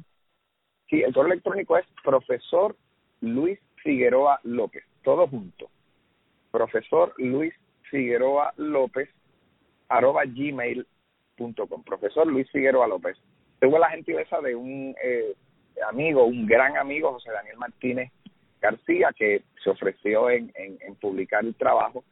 [0.89, 2.77] Sí, el correo electrónico es profesor
[3.21, 5.69] Luis Figueroa López, todo junto.
[6.51, 7.55] Profesor Luis
[7.91, 9.09] Figueroa López
[9.89, 10.87] arroba gmail
[11.37, 11.83] com.
[11.83, 13.17] Profesor Luis Figueroa López.
[13.61, 15.35] Tuve la gentileza de un eh,
[15.89, 18.11] amigo, un gran amigo, José Daniel Martínez
[18.61, 22.05] García, que se ofreció en, en, publicar el trabajo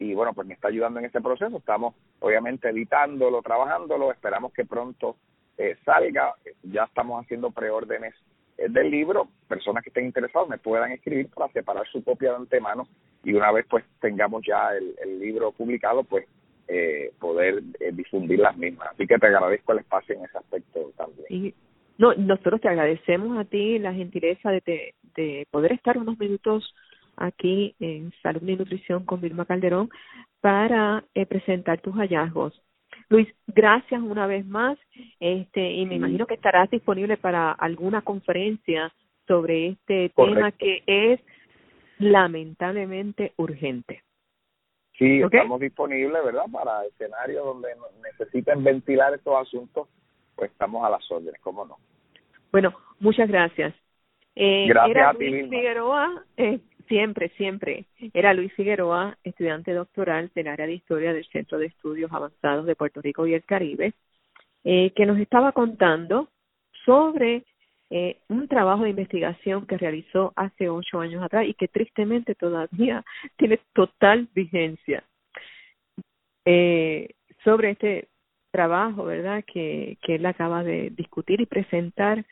[0.00, 1.58] y bueno, pues me está ayudando en este proceso.
[1.58, 5.16] Estamos obviamente editándolo, trabajándolo, esperamos que pronto
[5.58, 6.34] eh, salga.
[6.62, 8.14] Ya estamos haciendo preórdenes
[8.56, 12.86] del libro, personas que estén interesadas me puedan escribir para separar su copia de antemano
[13.24, 16.26] y una vez pues tengamos ya el, libro publicado, pues
[16.68, 18.88] eh, poder eh, difundir las mismas.
[18.92, 21.54] Así que te agradezco el espacio en ese aspecto también.
[21.98, 26.74] No, nosotros te agradecemos a ti la gentileza de, de poder estar unos minutos
[27.20, 29.90] aquí en Salud y Nutrición con Vilma Calderón
[30.40, 32.60] para eh, presentar tus hallazgos.
[33.08, 34.78] Luis, gracias una vez más.
[35.20, 38.92] Este, y me imagino que estarás disponible para alguna conferencia
[39.26, 41.20] sobre este tema que es
[41.98, 44.02] lamentablemente urgente.
[44.98, 46.44] Sí, estamos disponibles, ¿verdad?
[46.52, 47.68] Para escenarios donde
[48.02, 49.88] necesiten ventilar estos asuntos,
[50.34, 51.78] pues estamos a las órdenes, ¿cómo no?
[52.52, 53.74] Bueno, muchas gracias.
[54.34, 56.60] Eh, gracias era a ti, Figueroa, eh,
[56.90, 57.84] Siempre, siempre.
[58.12, 62.74] Era Luis Figueroa, estudiante doctoral del área de historia del Centro de Estudios Avanzados de
[62.74, 63.92] Puerto Rico y el Caribe,
[64.64, 66.30] eh, que nos estaba contando
[66.84, 67.44] sobre
[67.90, 73.04] eh, un trabajo de investigación que realizó hace ocho años atrás y que tristemente todavía
[73.36, 75.04] tiene total vigencia.
[76.44, 77.10] Eh,
[77.44, 78.08] sobre este
[78.50, 82.26] trabajo, ¿verdad?, que, que él acaba de discutir y presentar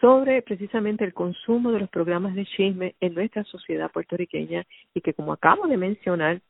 [0.00, 5.14] sobre precisamente el consumo de los programas de chisme en nuestra sociedad puertorriqueña y que
[5.14, 6.40] como acabo de mencionar,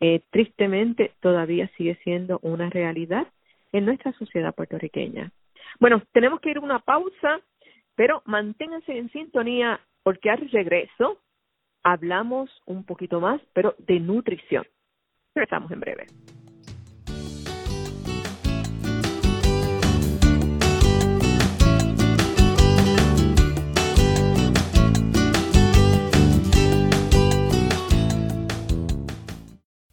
[0.00, 3.26] eh, tristemente todavía sigue siendo una realidad
[3.72, 5.30] en nuestra sociedad puertorriqueña.
[5.80, 7.40] Bueno, tenemos que ir a una pausa,
[7.94, 11.18] pero manténganse en sintonía porque al regreso
[11.82, 14.66] hablamos un poquito más, pero de nutrición.
[15.34, 16.06] Regresamos en breve.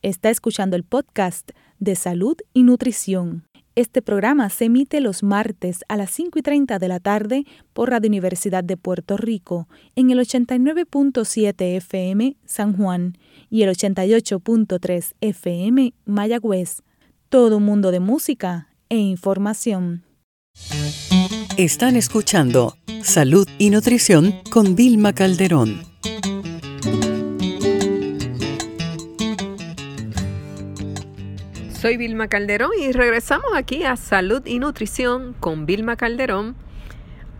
[0.04, 3.48] Está escuchando el podcast de salud y nutrición.
[3.76, 7.90] Este programa se emite los martes a las 5 y 30 de la tarde por
[7.90, 13.18] Radio Universidad de Puerto Rico en el 89.7 FM San Juan
[13.50, 16.82] y el 88.3 FM Mayagüez.
[17.30, 20.04] Todo mundo de música e información.
[21.56, 25.82] Están escuchando Salud y Nutrición con Vilma Calderón.
[31.84, 36.56] Soy Vilma Calderón y regresamos aquí a Salud y Nutrición con Vilma Calderón,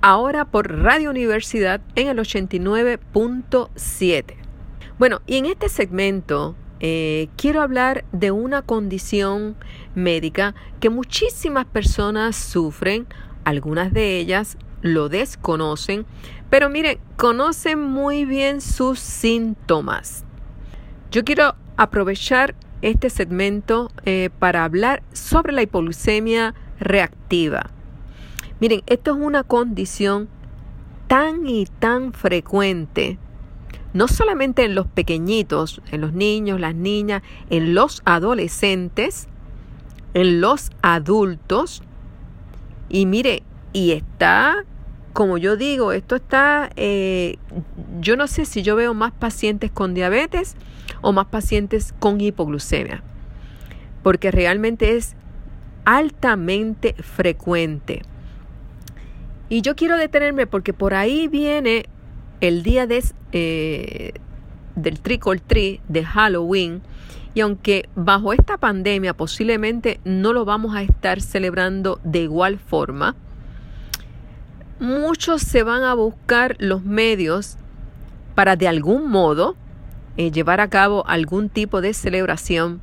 [0.02, 4.36] ahora por Radio Universidad en el 89.7.
[5.00, 9.56] Bueno, y en este segmento eh, quiero hablar de una condición
[9.96, 13.08] médica que muchísimas personas sufren,
[13.46, 16.06] algunas de ellas lo desconocen,
[16.50, 20.26] pero miren, conocen muy bien sus síntomas.
[21.12, 27.72] Yo quiero aprovechar este segmento eh, para hablar sobre la hipoglucemia reactiva.
[28.60, 30.28] Miren, esto es una condición
[31.08, 33.18] tan y tan frecuente,
[33.94, 39.28] no solamente en los pequeñitos, en los niños, las niñas, en los adolescentes,
[40.14, 41.84] en los adultos.
[42.90, 44.66] Y mire, y está,
[45.14, 47.38] como yo digo, esto está, eh,
[48.02, 50.58] yo no sé si yo veo más pacientes con diabetes
[51.04, 53.04] o más pacientes con hipoglucemia,
[54.02, 55.16] porque realmente es
[55.86, 58.02] altamente frecuente.
[59.50, 61.86] Y yo quiero detenerme porque por ahí viene
[62.42, 64.14] el día de, eh,
[64.76, 66.82] del trick or treat, de Halloween,
[67.36, 73.16] y aunque bajo esta pandemia posiblemente no lo vamos a estar celebrando de igual forma,
[74.80, 77.58] muchos se van a buscar los medios
[78.36, 79.56] para de algún modo
[80.18, 82.82] eh, llevar a cabo algún tipo de celebración.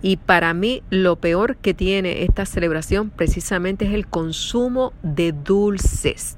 [0.00, 6.36] Y para mí lo peor que tiene esta celebración precisamente es el consumo de dulces.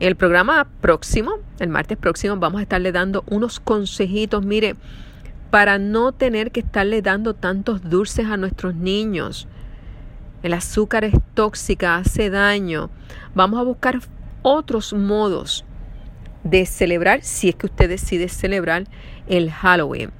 [0.00, 4.76] El programa próximo, el martes próximo, vamos a estarle dando unos consejitos, mire,
[5.50, 9.48] para no tener que estarle dando tantos dulces a nuestros niños.
[10.42, 12.90] El azúcar es tóxica, hace daño.
[13.34, 14.00] Vamos a buscar
[14.42, 15.64] otros modos
[16.44, 18.84] de celebrar, si es que usted decide celebrar
[19.26, 20.10] el Halloween.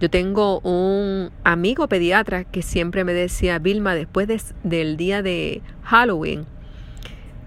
[0.00, 4.28] Yo tengo un amigo pediatra que siempre me decía, Vilma, después
[4.62, 6.44] del día de Halloween,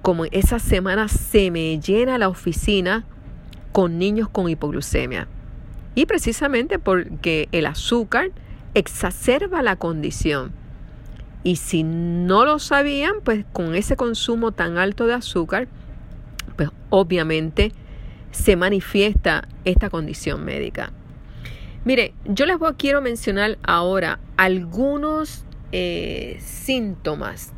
[0.01, 3.05] como esa semana se me llena la oficina
[3.71, 5.27] con niños con hipoglucemia.
[5.95, 8.31] Y precisamente porque el azúcar
[8.73, 10.51] exacerba la condición.
[11.43, 15.67] Y si no lo sabían, pues con ese consumo tan alto de azúcar,
[16.55, 17.71] pues obviamente
[18.35, 20.91] se manifiesta esta condición médica.
[21.85, 27.53] Mire, yo les voy, quiero mencionar ahora algunos eh, síntomas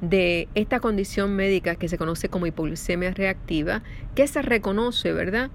[0.00, 3.82] de esta condición médica que se conoce como hipoglucemia reactiva,
[4.14, 5.50] que se reconoce, ¿verdad?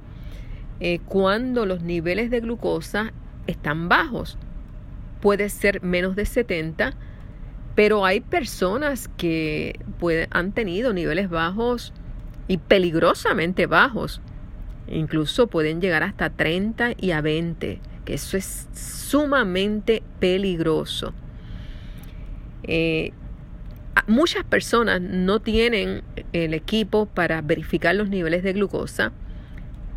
[0.79, 3.13] Eh, cuando los niveles de glucosa
[3.47, 4.37] están bajos.
[5.21, 6.93] Puede ser menos de 70,
[7.73, 9.79] pero hay personas que
[10.29, 11.93] han tenido niveles bajos
[12.47, 14.21] y peligrosamente bajos.
[14.87, 21.13] Incluso pueden llegar hasta 30 y a 20, que eso es sumamente peligroso.
[22.63, 23.11] Eh,
[24.07, 29.11] muchas personas no tienen el equipo para verificar los niveles de glucosa,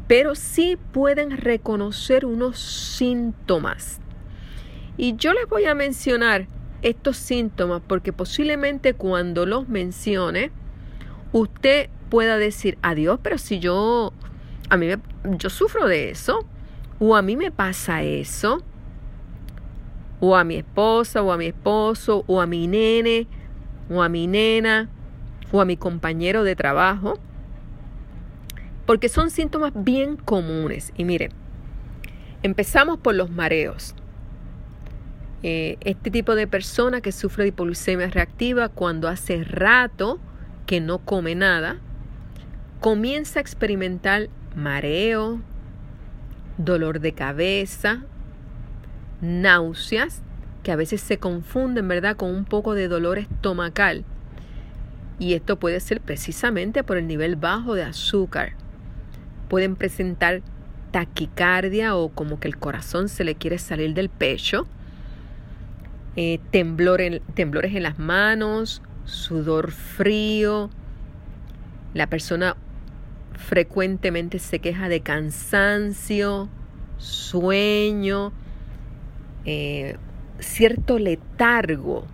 [0.07, 4.01] pero sí pueden reconocer unos síntomas.
[4.97, 6.49] Y yo les voy a mencionar
[6.83, 10.51] estos síntomas porque posiblemente cuando los mencione,
[11.33, 14.13] usted pueda decir, adiós, pero si yo,
[14.69, 14.89] a mí
[15.39, 16.47] yo sufro de eso,
[16.99, 18.63] o a mí me pasa eso,
[20.21, 23.27] o a mi esposa, o a mi esposo, o a mi nene,
[23.91, 24.89] o a mi nena,
[25.53, 27.19] o a mi compañero de trabajo,
[28.87, 30.93] porque son síntomas bien comunes.
[30.97, 31.31] Y miren,
[32.43, 33.95] empezamos por los mareos.
[35.43, 40.19] Eh, este tipo de persona que sufre de hipoglucemia reactiva cuando hace rato
[40.67, 41.79] que no come nada,
[42.81, 45.41] comienza a experimentar mareo,
[46.57, 48.03] dolor de cabeza,
[49.21, 50.23] náuseas,
[50.63, 54.05] que a veces se confunden, ¿verdad?, con un poco de dolor estomacal.
[55.19, 58.53] Y esto puede ser precisamente por el nivel bajo de azúcar.
[59.49, 60.43] Pueden presentar
[60.91, 64.67] taquicardia o como que el corazón se le quiere salir del pecho
[66.21, 67.21] eh, temblores
[67.77, 70.69] en las manos, sudor frío.
[71.95, 72.57] La persona
[73.39, 76.49] frecuentemente se queja de cansancio,
[76.99, 78.33] sueño,
[79.45, 79.97] eh,
[80.41, 82.05] cierto letargo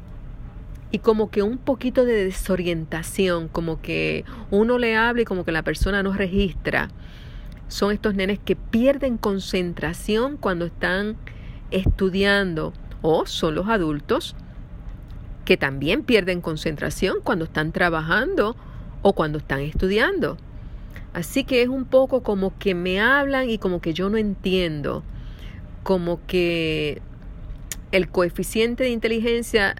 [0.91, 5.51] y como que un poquito de desorientación, como que uno le habla y como que
[5.51, 6.89] la persona no registra.
[7.66, 11.16] Son estos nenes que pierden concentración cuando están
[11.70, 12.72] estudiando
[13.03, 14.37] o son los adultos
[15.45, 18.57] que también pierden concentración cuando están trabajando
[19.03, 20.37] o cuando están estudiando.
[21.14, 25.04] Así que es un poco como que me hablan y como que yo no entiendo,
[25.84, 27.00] como que
[27.92, 29.76] el coeficiente de inteligencia,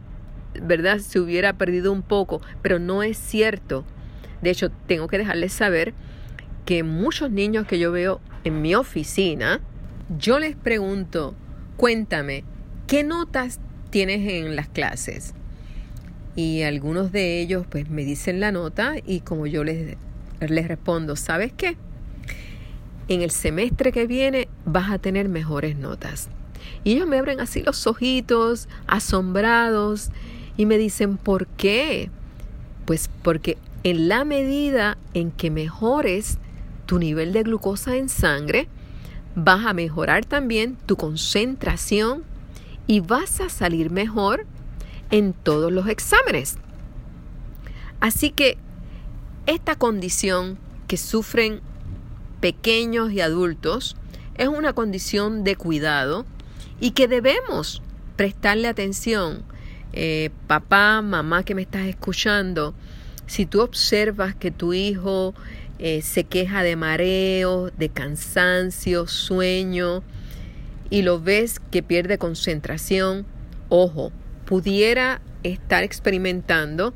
[0.63, 0.99] ¿verdad?
[0.99, 3.85] Se hubiera perdido un poco, pero no es cierto.
[4.43, 5.93] De hecho, tengo que dejarles saber
[6.65, 9.61] que muchos niños que yo veo en mi oficina,
[10.17, 11.35] yo les pregunto,
[11.77, 12.45] cuéntame,
[12.87, 13.59] ¿qué notas
[13.91, 15.35] tienes en las clases?
[16.37, 19.97] Y algunos de ellos pues me dicen la nota y como yo les,
[20.51, 21.77] les respondo, ¿sabes qué?
[23.09, 26.29] En el semestre que viene vas a tener mejores notas.
[26.83, 30.11] Y ellos me abren así los ojitos, asombrados,
[30.57, 32.11] y me dicen, ¿por qué?
[32.85, 36.39] Pues porque en la medida en que mejores
[36.87, 38.69] tu nivel de glucosa en sangre,
[39.35, 42.25] vas a mejorar también tu concentración
[42.87, 44.47] y vas a salir mejor
[45.11, 46.59] en todos los exámenes.
[48.01, 48.59] Así que
[49.47, 51.61] esta condición que sufren
[52.41, 53.97] pequeños y adultos
[54.37, 56.27] es una condición de cuidado
[56.81, 57.83] y que debemos
[58.17, 59.43] prestarle atención.
[59.93, 62.75] Eh, papá, mamá que me estás escuchando,
[63.27, 65.35] si tú observas que tu hijo
[65.79, 70.03] eh, se queja de mareo, de cansancio, sueño,
[70.91, 73.27] y lo ves que pierde concentración,
[73.69, 74.13] ojo,
[74.45, 76.93] pudiera estar experimentando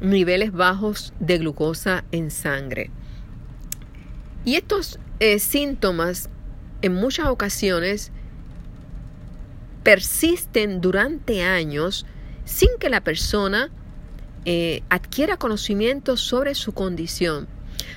[0.00, 2.90] niveles bajos de glucosa en sangre.
[4.44, 6.28] Y estos eh, síntomas
[6.82, 8.12] en muchas ocasiones
[9.82, 12.06] persisten durante años
[12.44, 13.70] sin que la persona
[14.44, 17.48] eh, adquiera conocimiento sobre su condición.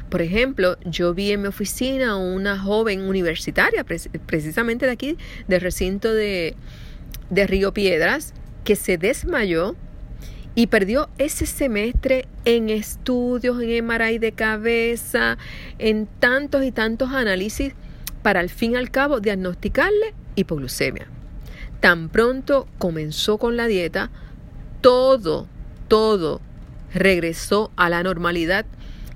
[0.10, 3.86] Por ejemplo, yo vi en mi oficina una joven universitaria,
[4.26, 6.56] precisamente de aquí, del recinto de,
[7.30, 8.34] de Río Piedras,
[8.64, 9.76] que se desmayó
[10.60, 15.38] y perdió ese semestre en estudios, en MRI de cabeza,
[15.78, 17.72] en tantos y tantos análisis
[18.24, 21.08] para al fin y al cabo diagnosticarle hipoglucemia.
[21.80, 24.12] Tan pronto comenzó con la dieta,
[24.82, 25.48] todo,
[25.88, 26.42] todo
[26.94, 28.66] regresó a la normalidad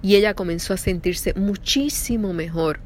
[0.02, 2.80] y ella comenzó a sentirse muchísimo mejor.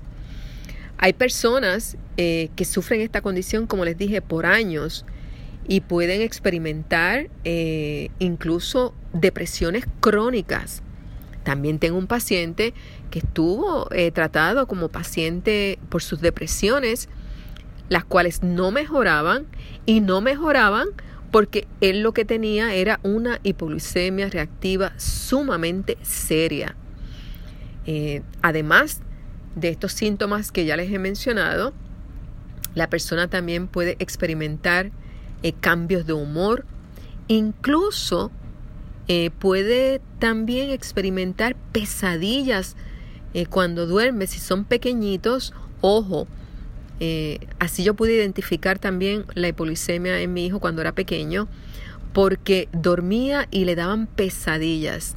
[0.98, 5.06] Hay personas eh, que sufren esta condición, como les dije, por años
[5.68, 10.82] y pueden experimentar eh, incluso depresiones crónicas.
[11.44, 12.74] También tengo un paciente
[13.10, 17.10] que estuvo eh, tratado como paciente por sus depresiones,
[17.90, 19.46] las cuales no mejoraban
[19.86, 20.90] y no mejoraban
[21.32, 26.76] porque él lo que tenía era una hipoglucemia reactiva sumamente seria.
[27.86, 29.02] Eh, además
[29.56, 31.74] de estos síntomas que ya les he mencionado,
[32.76, 34.92] la persona también puede experimentar
[35.44, 36.66] eh, cambios de humor,
[37.28, 38.32] incluso
[39.08, 42.76] eh, puede también experimentar pesadillas
[43.50, 46.28] cuando duerme, si son pequeñitos, ojo,
[47.00, 51.48] eh, así yo pude identificar también la hipoglucemia en mi hijo cuando era pequeño,
[52.14, 55.16] porque dormía y le daban pesadillas.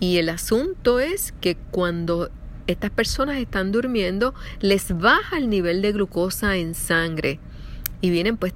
[0.00, 2.30] Y el asunto es que cuando
[2.66, 7.38] estas personas están durmiendo, les baja el nivel de glucosa en sangre.
[8.00, 8.54] Y vienen pues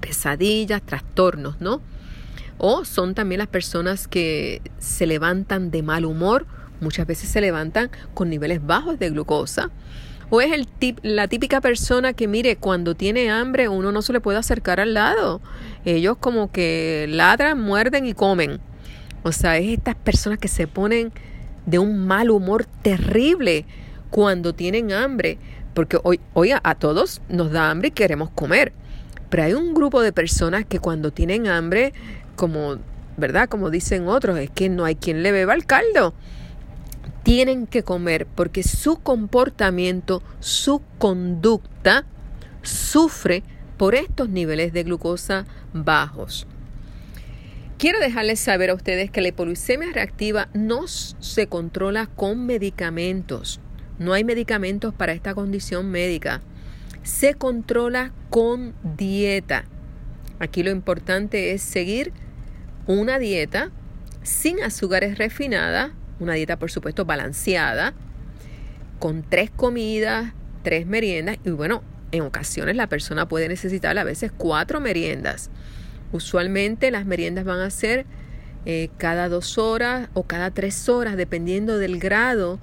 [0.00, 1.80] pesadillas, trastornos, ¿no?
[2.58, 6.46] O son también las personas que se levantan de mal humor,
[6.80, 9.70] muchas veces se levantan con niveles bajos de glucosa
[10.28, 14.12] o es el tip, la típica persona que, mire, cuando tiene hambre uno no se
[14.12, 15.40] le puede acercar al lado.
[15.84, 18.58] Ellos como que ladran, muerden y comen.
[19.22, 21.12] O sea, es estas personas que se ponen
[21.64, 23.66] de un mal humor terrible
[24.10, 25.38] cuando tienen hambre.
[25.74, 28.72] Porque hoy, hoy a, a todos nos da hambre y queremos comer.
[29.36, 31.92] Pero hay un grupo de personas que cuando tienen hambre,
[32.36, 32.78] como,
[33.18, 33.50] ¿verdad?
[33.50, 36.14] Como dicen otros, es que no hay quien le beba el caldo
[37.22, 42.06] tienen que comer porque su comportamiento, su conducta
[42.62, 43.42] sufre
[43.76, 46.46] por estos niveles de glucosa bajos.
[47.76, 53.60] Quiero dejarles saber a ustedes que la hipoglucemia reactiva no se controla con medicamentos.
[53.98, 56.40] No hay medicamentos para esta condición médica.
[57.06, 59.64] Se controla con dieta.
[60.40, 62.12] Aquí lo importante es seguir
[62.88, 63.70] una dieta
[64.24, 67.94] sin azúcares refinadas, una dieta por supuesto balanceada,
[68.98, 70.32] con tres comidas,
[70.64, 75.48] tres meriendas y bueno, en ocasiones la persona puede necesitar a veces cuatro meriendas.
[76.10, 78.04] Usualmente las meriendas van a ser
[78.64, 82.58] eh, cada dos horas o cada tres horas, dependiendo del grado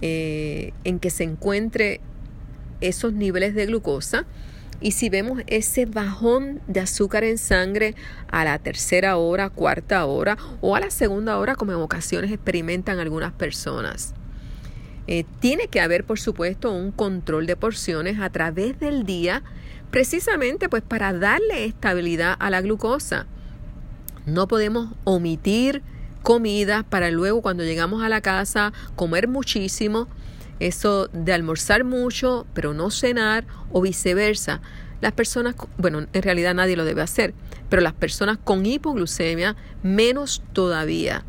[0.00, 2.00] eh, en que se encuentre
[2.88, 4.26] esos niveles de glucosa.
[4.80, 7.94] Y si vemos ese bajón de azúcar en sangre
[8.30, 12.98] a la tercera hora, cuarta hora o a la segunda hora, como en ocasiones experimentan
[12.98, 14.14] algunas personas.
[15.06, 19.42] Eh, tiene que haber, por supuesto, un control de porciones a través del día,
[19.90, 23.26] precisamente pues para darle estabilidad a la glucosa.
[24.26, 25.82] No podemos omitir
[26.22, 30.08] comida para luego cuando llegamos a la casa comer muchísimo
[30.60, 34.60] eso de almorzar mucho, pero no cenar o viceversa.
[35.00, 37.34] Las personas, bueno, en realidad nadie lo debe hacer,
[37.68, 41.24] pero las personas con hipoglucemia menos todavía.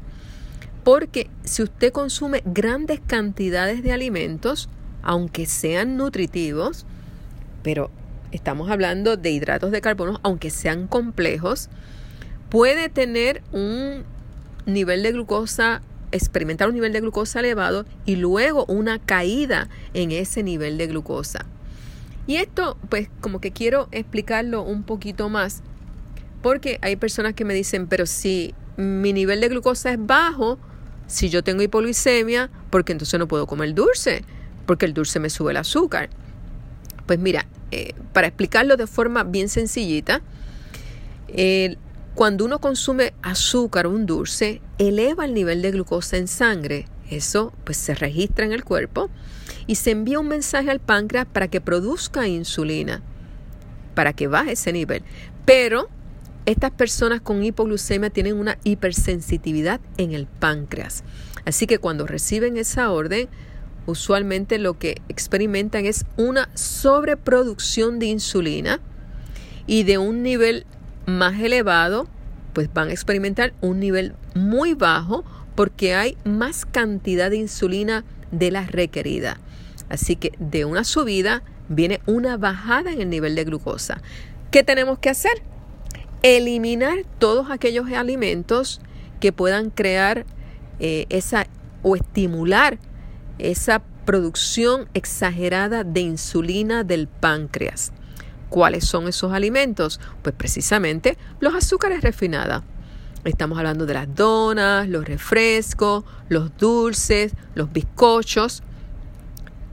[0.84, 4.70] Porque si usted consume grandes cantidades de alimentos,
[5.02, 6.86] aunque sean nutritivos,
[7.64, 7.90] pero
[8.32, 11.70] estamos hablando de hidratos de carbono, aunque sean complejos,
[12.50, 14.04] puede tener un
[14.66, 15.82] nivel de glucosa
[16.12, 21.46] experimentar un nivel de glucosa elevado y luego una caída en ese nivel de glucosa.
[22.28, 25.62] Y esto, pues como que quiero explicarlo un poquito más,
[26.42, 30.58] porque hay personas que me dicen, pero si mi nivel de glucosa es bajo,
[31.08, 34.24] si yo tengo hipoglucemia, porque entonces no puedo comer dulce,
[34.66, 36.10] porque el dulce me sube el azúcar.
[37.06, 40.22] Pues mira, eh, para explicarlo de forma bien sencillita,
[41.28, 41.78] el
[42.16, 46.88] cuando uno consume azúcar o un dulce, eleva el nivel de glucosa en sangre.
[47.10, 49.10] Eso pues se registra en el cuerpo
[49.68, 53.04] y se envía un mensaje al páncreas para que produzca insulina,
[53.96, 55.04] para que baje ese nivel.
[55.44, 55.90] Pero
[56.46, 61.04] estas personas con hipoglucemia tienen una hipersensitividad en el páncreas.
[61.44, 63.28] Así que cuando reciben esa orden,
[63.88, 68.80] usualmente lo que experimentan es una sobreproducción de insulina
[69.68, 70.66] y de un nivel
[71.06, 72.08] más elevado,
[72.54, 75.24] pues van a experimentar un nivel muy bajo
[75.56, 79.40] porque hay más cantidad de insulina de la requerida.
[79.90, 84.02] Así que de una subida viene una bajada en el nivel de glucosa.
[84.52, 85.34] ¿Qué tenemos que hacer?
[86.24, 88.82] Eliminar todos aquellos alimentos
[89.20, 90.26] que puedan crear
[90.80, 91.48] eh, esa
[91.84, 92.80] o estimular
[93.38, 97.92] esa producción exagerada de insulina del páncreas.
[98.50, 100.00] ¿Cuáles son esos alimentos?
[100.22, 102.64] Pues precisamente los azúcares refinados.
[103.24, 108.62] Estamos hablando de las donas, los refrescos, los dulces, los bizcochos.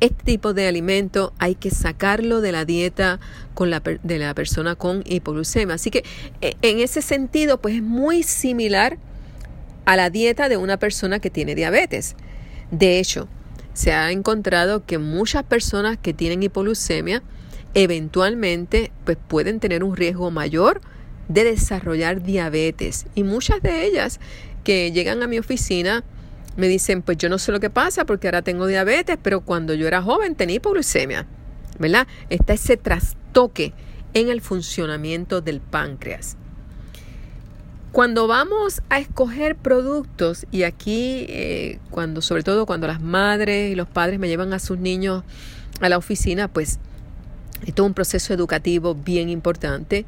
[0.01, 3.21] Este tipo de alimento hay que sacarlo de la dieta
[3.55, 5.75] con la, de la persona con hipoglucemia.
[5.75, 6.03] Así que
[6.41, 8.99] e, en ese sentido, pues es muy similar
[9.85, 12.17] a la dieta de una persona que tiene diabetes.
[12.71, 13.29] De hecho,
[13.75, 17.23] se ha encontrado que muchas personas que tienen hipoglucemia
[17.75, 20.81] eventualmente pues pueden tener un riesgo mayor
[21.29, 23.07] de desarrollar diabetes.
[23.15, 24.21] Y muchas de ellas
[24.65, 26.05] que llegan a mi oficina
[26.57, 29.75] me dicen, pues yo no sé lo que pasa porque ahora tengo diabetes, pero cuando
[29.75, 31.27] yo era joven tenía hipoglucemia,
[31.79, 32.07] ¿verdad?
[32.29, 33.73] Está ese trastoque
[34.15, 36.37] en el funcionamiento del páncreas.
[37.93, 43.75] Cuando vamos a escoger productos, y aquí, eh, cuando, sobre todo cuando las madres y
[43.75, 45.25] los padres me llevan a sus niños
[45.81, 46.79] a la oficina, pues
[47.67, 50.05] esto es un proceso educativo bien importante.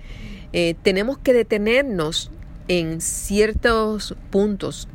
[0.53, 2.31] Eh, tenemos que detenernos
[2.69, 4.89] en ciertos puntos.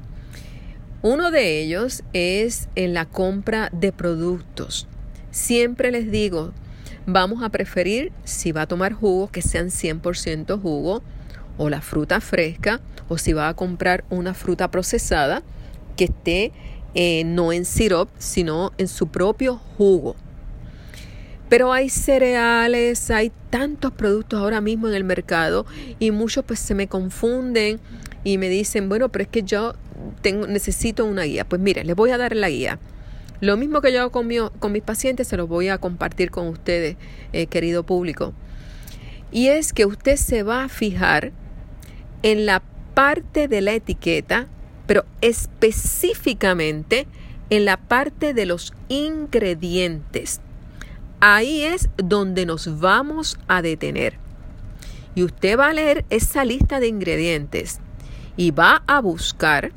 [1.01, 4.88] Uno de ellos es en la compra de productos.
[5.32, 6.51] Siempre les digo,
[7.05, 11.01] vamos a preferir, si va a tomar jugo, que sean 100% jugo
[11.57, 15.43] o la fruta fresca, o si va a comprar una fruta procesada,
[15.95, 16.51] que esté
[16.95, 20.16] eh, no en sirope, sino en su propio jugo.
[21.50, 25.66] Pero hay cereales, hay tantos productos ahora mismo en el mercado
[25.97, 27.80] y muchos pues se me confunden
[28.24, 29.74] y me dicen, bueno, pero es que yo
[30.22, 31.45] tengo, necesito una guía.
[31.45, 32.80] Pues mire, les voy a dar la guía.
[33.41, 34.30] Lo mismo que yo hago con,
[34.60, 36.97] con mis pacientes se los voy a compartir con ustedes,
[37.34, 38.34] eh, querido público.
[39.32, 41.32] Y es que usted se va a fijar
[42.22, 42.62] en la
[42.93, 44.47] parte de la etiqueta,
[44.86, 47.08] pero específicamente
[47.50, 50.41] en la parte de los ingredientes.
[51.22, 54.17] Ahí es donde nos vamos a detener.
[55.15, 57.80] Y usted va a leer esa lista de ingredientes
[58.38, 59.74] y va a buscar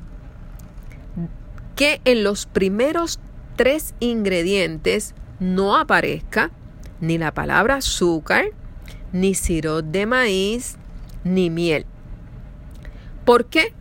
[1.75, 3.19] que en los primeros
[3.57, 6.53] tres ingredientes no aparezca
[7.01, 8.47] ni la palabra azúcar,
[9.13, 10.77] ni sirope de maíz,
[11.25, 11.87] ni miel.
[13.25, 13.73] ¿Por qué?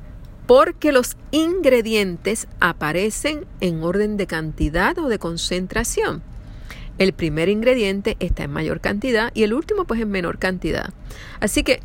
[0.47, 6.23] Porque los ingredientes aparecen en orden de cantidad o de concentración.
[7.01, 10.93] El primer ingrediente está en mayor cantidad y el último pues en menor cantidad.
[11.39, 11.79] Así que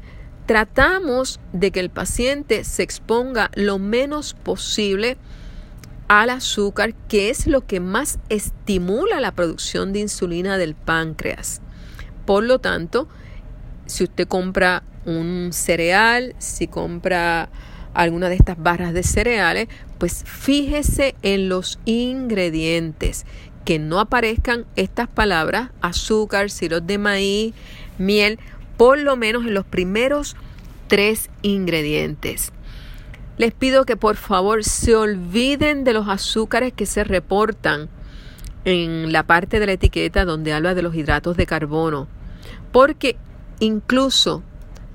[0.45, 5.17] tratamos de que el paciente se exponga lo menos posible
[6.09, 11.63] al azúcar, que es lo que más estimula la producción de insulina del páncreas.
[12.27, 13.09] Por lo tanto,
[13.87, 17.49] si usted compra un cereal, si compra
[17.95, 23.25] alguna de estas barras de cereales, pues fíjese en los ingredientes
[23.67, 27.55] que no aparezcan estas palabras, azúcar, sirope de maíz,
[27.99, 28.39] miel,
[28.77, 30.37] por lo menos en los primeros
[30.87, 32.53] tres ingredientes.
[33.39, 37.89] Les pido que por favor se olviden de los azúcares que se reportan
[38.65, 42.07] en la parte de la etiqueta donde habla de los hidratos de carbono,
[42.71, 43.17] porque
[43.59, 44.45] incluso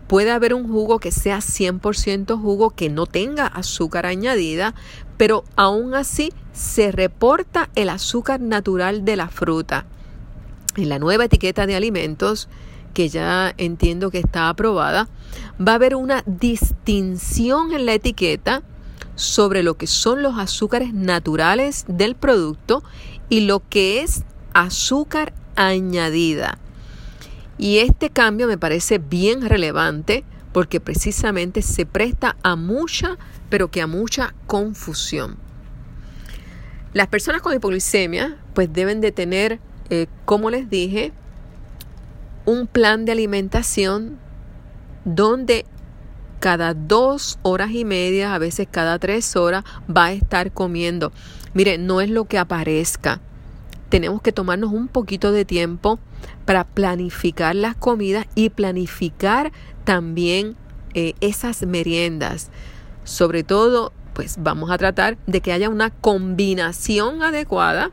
[0.08, 4.76] puede haber un jugo que sea 100% jugo que no tenga azúcar añadida,
[5.22, 9.86] pero aún así se reporta el azúcar natural de la fruta.
[10.78, 12.50] En la nueva etiqueta de alimentos,
[12.96, 15.10] que ya entiendo que está aprobada,
[15.60, 18.64] va a haber una distinción en la etiqueta
[19.14, 22.82] sobre lo que son los azúcares naturales del producto
[23.30, 24.24] y lo que es
[24.56, 26.58] azúcar añadida.
[27.60, 30.24] Y este cambio me parece bien relevante
[30.54, 33.18] porque precisamente se presta a mucha
[33.50, 35.38] pero que a mucha confusión.
[36.94, 41.14] Las personas con hipoglucemia pues deben de tener, eh, como les dije,
[42.46, 44.20] un plan de alimentación
[45.06, 45.66] donde
[46.40, 51.12] cada dos horas y media, a veces cada tres horas, va a estar comiendo.
[51.54, 53.22] Mire, no es lo que aparezca.
[53.92, 56.00] Tenemos que tomarnos un poquito de tiempo
[56.46, 59.52] para planificar las comidas y planificar
[59.84, 60.56] también
[60.94, 62.52] eh, esas meriendas.
[63.04, 67.92] Sobre todo, pues vamos a tratar de que haya una combinación adecuada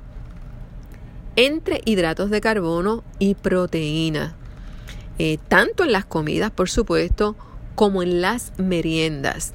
[1.34, 4.36] entre hidratos de carbono y proteína.
[5.18, 7.34] Eh, tanto en las comidas, por supuesto,
[7.74, 9.52] como en las meriendas.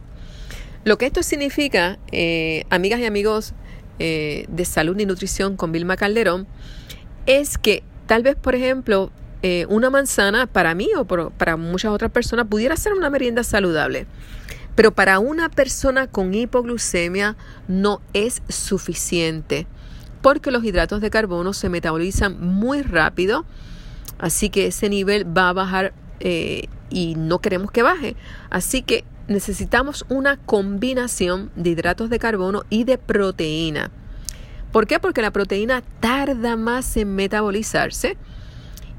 [0.84, 3.54] Lo que esto significa, eh, amigas y amigos
[4.00, 6.48] eh, de salud y nutrición con Vilma Calderón,
[7.26, 9.12] es que tal vez, por ejemplo,
[9.68, 14.08] una manzana para mí o para muchas otras personas pudiera ser una merienda saludable.
[14.74, 17.36] Pero para una persona con hipoglucemia
[17.68, 19.68] no es suficiente
[20.24, 23.46] porque los hidratos de carbono se metabolizan muy rápido,
[24.18, 28.16] así que ese nivel va a bajar eh, y no queremos que baje.
[28.50, 33.91] Así que necesitamos una combinación de hidratos de carbono y de proteína.
[34.71, 34.99] ¿Por qué?
[34.99, 38.17] Porque la proteína tarda más en metabolizarse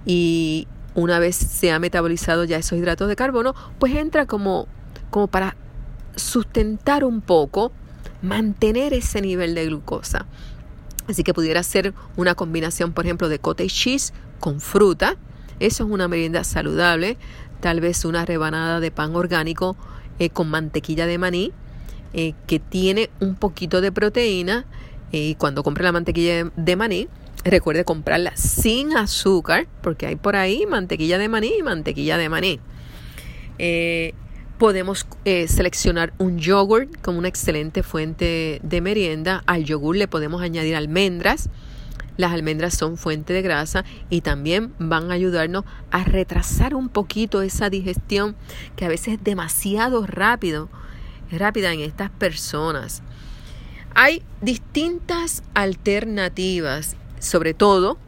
[0.06, 4.68] y una vez se ha metabolizado ya esos hidratos de carbono, pues entra como,
[5.10, 5.56] como para
[6.14, 7.72] sustentar un poco,
[8.22, 10.26] mantener ese nivel de glucosa.
[11.08, 15.16] Así que pudiera ser una combinación, por ejemplo, de cottage cheese con fruta.
[15.60, 17.18] Eso es una merienda saludable.
[17.60, 19.76] tal vez una rebanada de pan orgánico
[20.18, 21.52] eh, con mantequilla de maní,
[22.12, 24.66] eh, que tiene un poquito de proteína.
[25.12, 27.08] y cuando compre la mantequilla de maní,
[27.44, 32.58] recuerde comprarla sin azúcar, porque hay por ahí mantequilla de maní y mantequilla de maní.
[34.58, 39.44] Podemos seleccionar un yogurt como una excelente fuente de merienda.
[39.46, 41.48] Al yogur le podemos añadir almendras.
[42.16, 47.42] Las almendras son fuente de grasa y también van a ayudarnos a retrasar un poquito
[47.42, 48.36] esa digestión
[48.76, 50.68] que a veces es demasiado rápido,
[51.30, 53.02] rápida en estas personas.
[53.94, 57.98] Hay distintas alternativas, sobre todo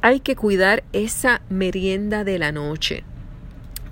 [0.00, 3.02] hay que cuidar esa merienda de la noche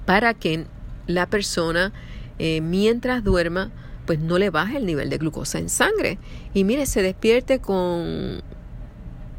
[0.05, 0.67] para que
[1.07, 1.93] la persona
[2.39, 3.71] eh, mientras duerma
[4.07, 6.19] pues no le baje el nivel de glucosa en sangre
[6.55, 8.43] y mire se despierte con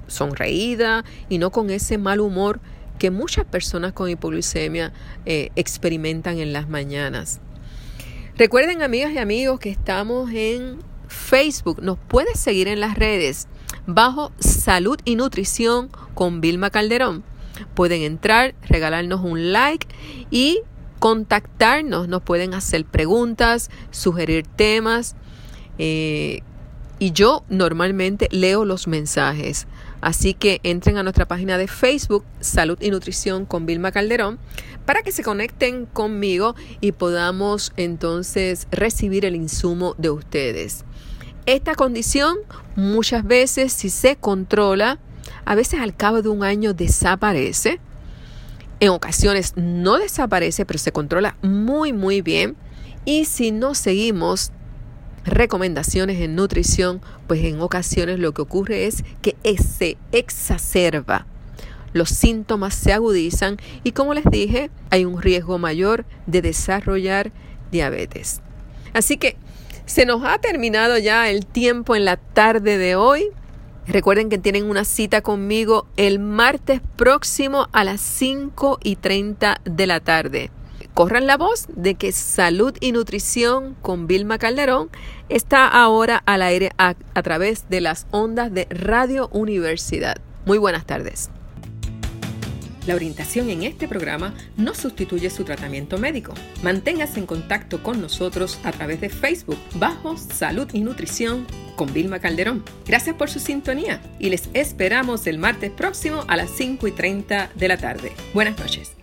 [0.07, 2.59] sonreída y no con ese mal humor
[2.97, 4.91] que muchas personas con hipoglucemia
[5.25, 7.39] eh, experimentan en las mañanas.
[8.37, 13.47] Recuerden amigas y amigos que estamos en Facebook, nos puedes seguir en las redes
[13.87, 17.23] bajo Salud y Nutrición con Vilma Calderón.
[17.73, 19.87] Pueden entrar, regalarnos un like
[20.29, 20.59] y
[20.99, 22.07] contactarnos.
[22.07, 25.15] Nos pueden hacer preguntas, sugerir temas.
[25.79, 26.41] Eh,
[26.99, 29.67] y yo normalmente leo los mensajes.
[30.01, 34.39] Así que entren a nuestra página de Facebook, Salud y Nutrición con Vilma Calderón,
[34.85, 40.85] para que se conecten conmigo y podamos entonces recibir el insumo de ustedes.
[41.45, 42.37] Esta condición
[42.75, 44.99] muchas veces si se controla,
[45.45, 47.79] a veces al cabo de un año desaparece.
[48.79, 52.55] En ocasiones no desaparece, pero se controla muy muy bien.
[53.05, 54.51] Y si no seguimos
[55.27, 61.25] recomendaciones en nutrición, pues en ocasiones lo que ocurre es que se exacerba.
[61.93, 67.31] Los síntomas se agudizan y como les dije, hay un riesgo mayor de desarrollar
[67.71, 68.41] diabetes.
[68.93, 69.37] Así que
[69.85, 73.29] se nos ha terminado ya el tiempo en la tarde de hoy.
[73.87, 79.87] Recuerden que tienen una cita conmigo el martes próximo a las 5 y 30 de
[79.87, 80.51] la tarde
[80.97, 84.89] corran la voz de que Salud y Nutrición con Vilma Calderón
[85.29, 90.17] está ahora al aire a, través de las ondas de Radio Universidad.
[90.47, 91.29] Muy buenas tardes.
[92.87, 96.33] La orientación en este programa no sustituye su tratamiento médico.
[96.63, 101.45] Manténgase en contacto con nosotros a través de Facebook bajo Salud y Nutrición
[101.75, 102.63] con Vilma Calderón.
[102.87, 107.51] Gracias por su sintonía y les esperamos el martes próximo a las 5 y 30
[107.53, 108.13] de la tarde.
[108.33, 108.97] Buenas noches.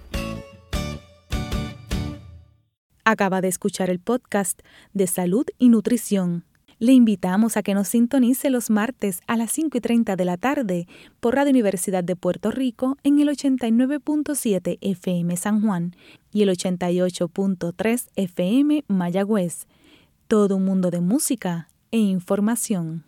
[3.07, 4.61] Acaba de escuchar el podcast
[4.95, 6.45] de Salud y Nutrición.
[6.79, 10.39] Le invitamos a que nos sintonice los martes a las 5 y 30 de la
[10.39, 10.89] tarde
[11.21, 15.95] por Radio Universidad de Puerto Rico en el 89.7 FM San Juan
[16.33, 19.67] y el 88.3 FM Mayagüez.
[20.27, 23.05] Todo un mundo de música e información.